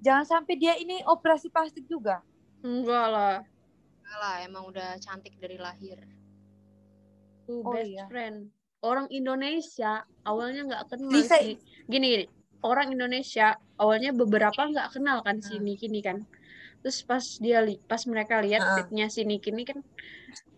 [0.02, 2.26] jangan sampai dia ini operasi plastik juga
[2.60, 3.36] Enggak lah,
[4.02, 6.02] Enggak lah, emang udah cantik dari lahir.
[7.44, 8.10] tuh Oh, best iya.
[8.10, 8.50] friend.
[8.86, 11.58] Orang Indonesia awalnya nggak kenal Bisa- sih.
[11.90, 12.26] Gini gini,
[12.62, 16.18] orang Indonesia awalnya beberapa nggak kenal kan si Niki nih kan.
[16.86, 18.76] Terus pas dia pas mereka lihat Heeh.
[18.86, 19.80] fitnya si Niki nih kan,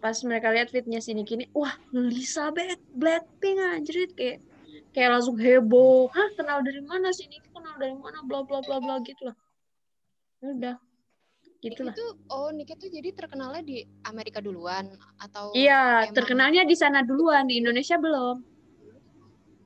[0.04, 4.44] pas mereka lihat fitnya si Niki nih, wah Lisa Black Blackpink anjir kayak
[4.92, 6.12] kayak langsung heboh.
[6.12, 9.36] Hah kenal dari mana si Niki kenal dari mana bla bla bla bla gitu lah.
[10.44, 10.76] Udah,
[11.58, 11.94] gitu Niki lah.
[11.98, 17.02] tuh, oh Niki tuh jadi terkenalnya di Amerika duluan atau Iya, emang- terkenalnya di sana
[17.02, 18.36] duluan, di Indonesia belum.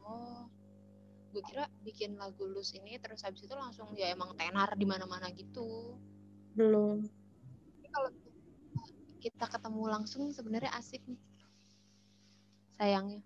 [0.01, 0.47] Oh,
[1.35, 5.27] gue kira bikin lagu Lus ini terus habis itu langsung ya emang tenar di mana-mana
[5.35, 5.99] gitu.
[6.55, 7.03] Belum.
[7.79, 8.09] Tapi kalau
[9.21, 11.19] kita ketemu langsung sebenarnya asik nih.
[12.75, 13.21] Sayangnya.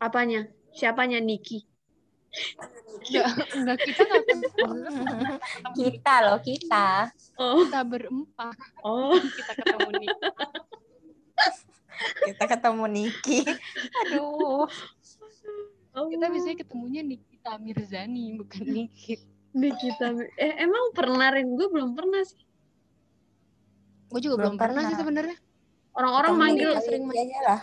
[0.00, 0.48] Apanya?
[0.74, 1.62] Siapanya Niki?
[3.00, 3.26] Enggak,
[3.58, 4.74] enggak kita nggak ketemu.
[5.78, 6.88] Kita loh, kita.
[7.34, 8.54] Oh, kita berempat
[8.86, 9.18] oh.
[9.38, 10.08] kita ketemu nih.
[12.00, 13.38] Kita ketemu Niki.
[14.06, 14.64] Aduh.
[15.92, 16.06] oh.
[16.06, 19.20] Kita biasanya ketemunya Nikita Mirzani bukan Nikit.
[19.52, 20.14] Nikita.
[20.38, 21.50] Eh, emang pernah Rin?
[21.58, 22.40] Gue belum pernah sih.
[24.08, 25.00] Gue juga belum, Belum pernah, sih pernah.
[25.02, 25.36] sebenarnya.
[25.92, 27.04] Orang-orang manggil Niki sering
[27.42, 27.60] lah.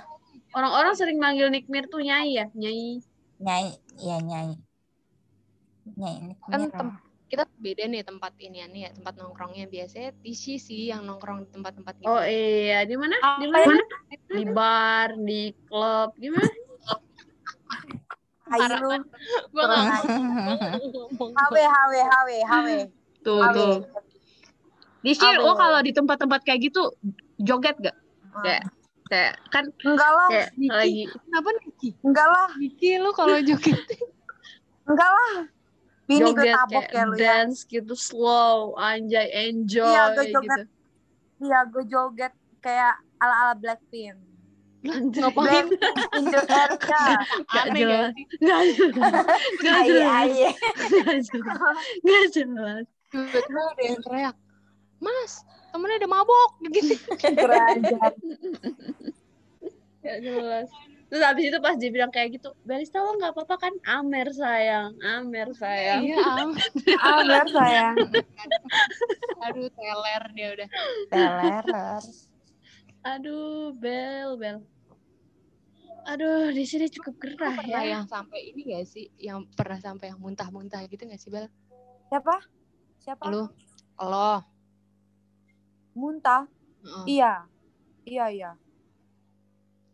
[0.52, 3.00] orang-orang sering manggil Nick Mir tuh Nyai ya, Nyai.
[3.38, 3.70] Nyai,
[4.02, 4.58] ya nyai.
[5.94, 6.72] Nyai Kan
[7.28, 11.94] kita beda nih tempat ini ya tempat nongkrongnya biasanya Tishi sih yang nongkrong di tempat-tempat
[12.00, 12.08] gitu.
[12.08, 13.20] Oh iya, di mana?
[13.20, 13.84] Di Apa mana?
[14.32, 16.48] Di bar, di klub, gimana?
[19.52, 21.32] Kurang ngomong.
[21.36, 22.68] HW, HW, HW, HW.
[23.28, 23.56] Tuh, HW.
[23.56, 23.76] tuh.
[25.04, 25.12] Di
[25.44, 26.96] lo kalau di tempat-tempat kayak gitu
[27.44, 27.96] joget gak?
[28.32, 28.44] Ah.
[28.44, 28.64] Kayak
[29.08, 30.72] kayak kan Enggak lah, kayak Niki.
[30.72, 31.90] lagi Kenapa Niki?
[32.00, 33.80] enggak lah, Niki lu kalau joget
[34.84, 35.34] enggak lah.
[36.08, 37.20] Bini gue joget tabok kayak ya lu ya.
[37.20, 40.34] dance gitu slow, anjay enjoy Iya, gue gitu.
[40.40, 40.60] joget.
[41.38, 44.16] Iya, gue joget kayak ala-ala Blackpink.
[44.80, 45.20] Anjay.
[45.20, 45.68] ngapain?
[45.68, 47.12] Blackpink in the area.
[47.44, 48.12] Gak Aneh jelas.
[48.40, 48.86] gak sih?
[49.60, 50.46] Gak jelas.
[52.00, 52.84] Gak Aye, jelas.
[53.08, 54.36] Tiba-tiba ada yang teriak,
[54.98, 55.34] Mas,
[55.72, 56.52] temennya ada mabok.
[56.72, 56.96] Gitu.
[57.44, 58.14] Kerajaan.
[60.06, 60.70] Gak jelas.
[61.08, 63.74] Terus abis itu pas dia bilang kayak gitu, Barista lo gak apa-apa kan?
[63.88, 66.04] Amer sayang, Amer sayang.
[66.04, 66.52] Iya, am.
[67.16, 67.96] Amer sayang.
[69.48, 70.70] Aduh, teler dia udah.
[71.08, 71.66] Teler.
[73.08, 74.60] Aduh, Bel, Bel.
[76.12, 78.00] Aduh, di sini cukup gerah Pernah ya.
[78.00, 79.08] yang sampai ini gak sih?
[79.16, 81.48] Yang pernah sampai yang muntah-muntah gitu gak sih, Bel?
[82.12, 82.36] Siapa?
[83.00, 83.32] Siapa?
[83.32, 83.48] Lu?
[84.04, 84.44] Lo?
[85.98, 86.46] Muntah.
[86.86, 87.06] Heeh.
[87.10, 87.34] Iya.
[88.06, 88.52] Iya, iya.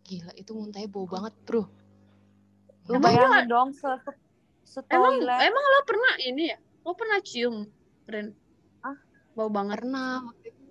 [0.04, 1.64] Gila, itu muntahnya bau banget, bro.
[2.92, 3.88] Lu Emang bayangin dong se,
[4.68, 6.60] se, Emang emang lo pernah ini ya?
[6.84, 7.64] Lo pernah cium,
[8.12, 8.36] Ren?
[8.84, 9.00] Ah?
[9.32, 9.80] Bau banget.
[9.80, 10.64] Pernah waktu itu.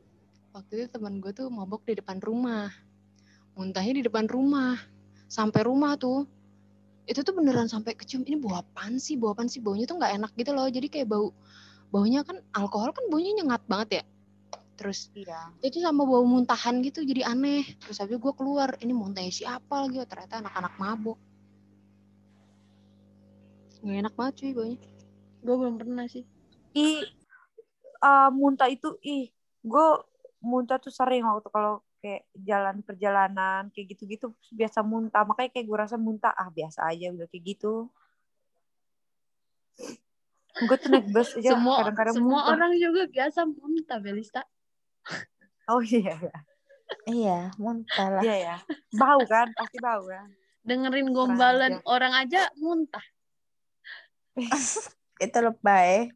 [0.53, 2.69] Waktu itu teman gue tuh mabok di depan rumah.
[3.57, 4.77] Muntahnya di depan rumah.
[5.33, 6.29] Sampai rumah tuh.
[7.09, 8.29] Itu tuh beneran sampai kecium.
[8.29, 9.17] Ini bau apaan sih?
[9.17, 9.65] Bau apaan sih?
[9.65, 10.69] Baunya tuh nggak enak gitu loh.
[10.69, 11.33] Jadi kayak bau
[11.89, 14.05] baunya kan alkohol kan baunya nyengat banget ya.
[14.83, 15.55] Terus Iya.
[15.63, 17.63] itu sama bau muntahan gitu jadi aneh.
[17.79, 20.03] Terus habis gue keluar, ini muntahnya siapa lagi?
[20.03, 21.19] Oh, ternyata anak-anak mabok.
[23.79, 24.79] Nggak enak banget cuy baunya.
[25.39, 26.27] Gue belum pernah sih.
[26.75, 27.07] Ih,
[28.03, 29.31] eh, muntah itu ih,
[29.63, 29.87] gue
[30.43, 35.79] muntah tuh sering waktu kalau kayak jalan perjalanan kayak gitu-gitu biasa muntah makanya kayak gue
[35.79, 37.87] rasa muntah ah biasa aja udah kayak gitu
[40.67, 42.53] gue tuh naik bus aja semua kadang-kadang semua muntah.
[42.59, 44.43] orang juga biasa muntah, Belista.
[45.69, 46.39] Oh iya ya
[47.03, 48.23] Iya, muntah lah.
[48.23, 48.57] iya ya
[48.93, 50.29] bau kan pasti bau kan
[50.63, 53.03] Dengerin gombalan orang aja muntah.
[55.25, 56.07] Itu lebay.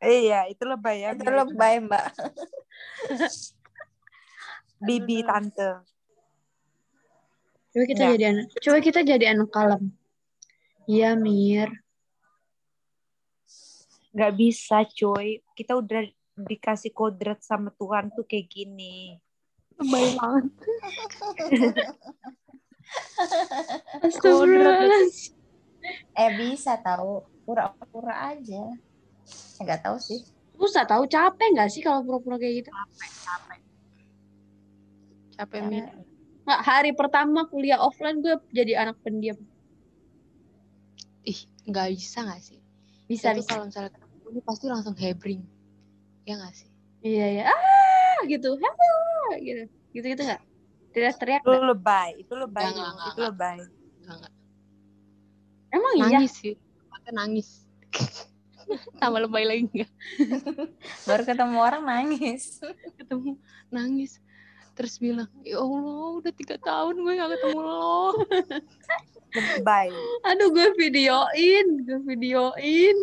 [0.00, 2.06] iya itu lebay ya Itu lebay, Mbak.
[4.80, 5.84] bibi tante
[7.70, 8.10] Coba kita Ya.
[8.16, 8.46] jadi anak.
[8.58, 9.82] Coba kita jadi anak kalem.
[10.86, 11.70] Iya, Mir.
[14.10, 16.02] nggak bisa coy kita udah
[16.46, 19.20] dikasih kodrat sama Tuhan tuh kayak gini
[19.80, 20.44] Lebay banget.
[24.04, 25.32] Astagfirullahaladzim.
[26.12, 28.76] Eh bisa tahu pura-pura aja.
[29.56, 30.20] Enggak tahu sih.
[30.60, 32.70] Susah tahu capek nggak sih kalau pura-pura kayak gitu?
[35.40, 35.88] Capek min.
[36.44, 39.40] Nggak, hari pertama kuliah offline gue jadi anak pendiam.
[41.24, 42.60] Ih, nggak bisa nggak sih?
[43.08, 43.48] Bisa, Itu bisa.
[43.48, 43.96] kalau misalnya
[44.28, 45.40] ini pasti langsung hebring.
[46.30, 46.70] Ya nggak sih?
[47.02, 47.44] Iya, ya.
[47.50, 48.54] Ah, gitu.
[48.54, 48.94] Hello,
[49.42, 49.66] gitu.
[49.90, 50.42] Gitu-gitu nggak?
[50.94, 51.66] Teriak-teriak itu nggak?
[51.74, 53.26] lebay itu lebay Nggak, nggak, itu nggak.
[53.26, 53.58] lebay
[54.06, 54.32] Nggak, nggak.
[55.74, 56.06] Emang iya?
[56.06, 56.54] Nangis sih.
[56.86, 57.48] Pakai nangis.
[59.02, 59.90] Tambah lebay lagi nggak?
[61.10, 62.62] Baru ketemu orang nangis.
[62.94, 63.34] Ketemu
[63.74, 64.22] nangis.
[64.78, 68.14] Terus bilang, ya Allah udah tiga tahun gue gak ketemu lo.
[69.34, 69.90] lebay
[70.30, 71.66] Aduh, gue videoin.
[71.82, 72.98] Gue videoin.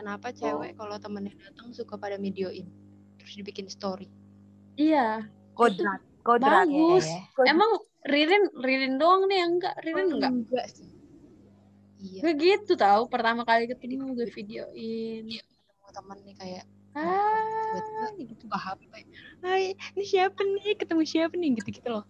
[0.00, 2.64] Kenapa cewek kalau temennya datang suka pada videoin?
[3.20, 4.08] Terus dibikin story.
[4.80, 5.28] Iya.
[5.52, 7.04] kodrat kodrat Bagus.
[7.04, 7.52] Iya, Kodrat.
[7.52, 7.70] Emang
[8.08, 9.74] Ririn, Ririn doang nih yang enggak?
[9.84, 10.32] Ririn enggak?
[10.32, 10.88] Enggak sih.
[12.00, 12.20] Iya.
[12.24, 15.28] Gue gitu tahu pertama kali ketemu gue videoin.
[15.28, 18.80] Ketemu temen nih kayak Ah, tiba-tiba gitu buka HP.
[19.46, 20.74] Hai, ini siapa nih?
[20.74, 21.54] Ketemu siapa nih?
[21.54, 22.02] Gitu-gitu loh.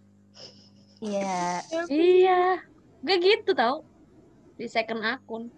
[1.04, 1.60] Iya.
[1.92, 2.64] iya.
[3.04, 3.84] Gue gitu tahu
[4.56, 5.52] di second akun.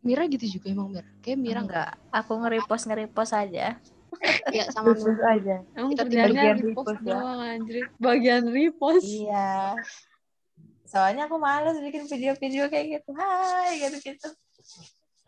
[0.00, 1.08] Mira gitu juga emang Mira.
[1.20, 1.90] Kayak Mira enggak.
[1.92, 2.18] Enggak.
[2.24, 3.76] Aku nge-repost nge-repost aja.
[4.50, 5.22] Ya sama Terus Mira.
[5.38, 7.14] aja Emang Kita bagian repost ya.
[7.14, 7.84] doang anjir.
[8.02, 9.06] Bagian repost.
[9.06, 9.78] Iya.
[10.82, 13.10] Soalnya aku males bikin video-video kayak gitu.
[13.14, 14.28] Hai, gitu-gitu.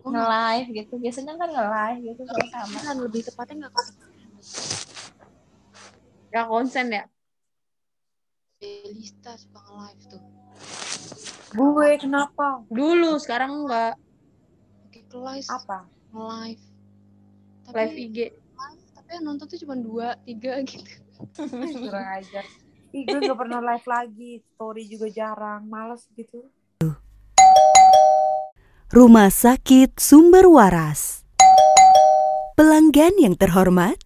[0.02, 0.94] Nge-live gitu.
[0.98, 2.78] Biasanya kan nge-live gitu kalau sama.
[2.82, 3.86] Kan lebih tepatnya enggak.
[6.32, 7.04] Gak konsen ya?
[8.58, 10.22] Belista suka nge-live tuh.
[11.52, 13.94] gue kenapa Dulu, sekarang enggak.
[15.12, 15.84] Kelas apa
[16.16, 16.64] nge-live.
[17.68, 18.18] Tapi Live IG.
[18.32, 20.88] live, tapi yang nonton tuh cuma dua, tiga gitu.
[21.84, 22.44] kurang ajar
[22.92, 26.48] Ih, gue gak pernah live lagi story juga jarang males gitu
[28.92, 31.24] Rumah Sakit Sumber Waras.
[32.60, 33.96] Pelanggan yang terhormat,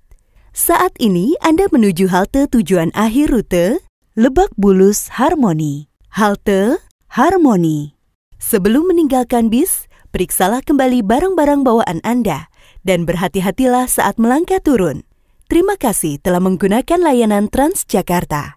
[0.54, 3.82] saat ini Anda menuju halte tujuan akhir rute
[4.14, 5.90] Lebak Bulus Harmoni.
[6.14, 6.78] Halte
[7.10, 7.98] Harmoni.
[8.38, 9.85] Sebelum meninggalkan bis,
[10.16, 12.48] periksalah kembali barang-barang bawaan Anda
[12.88, 15.04] dan berhati-hatilah saat melangkah turun.
[15.44, 18.54] Terima kasih telah menggunakan layanan Transjakarta.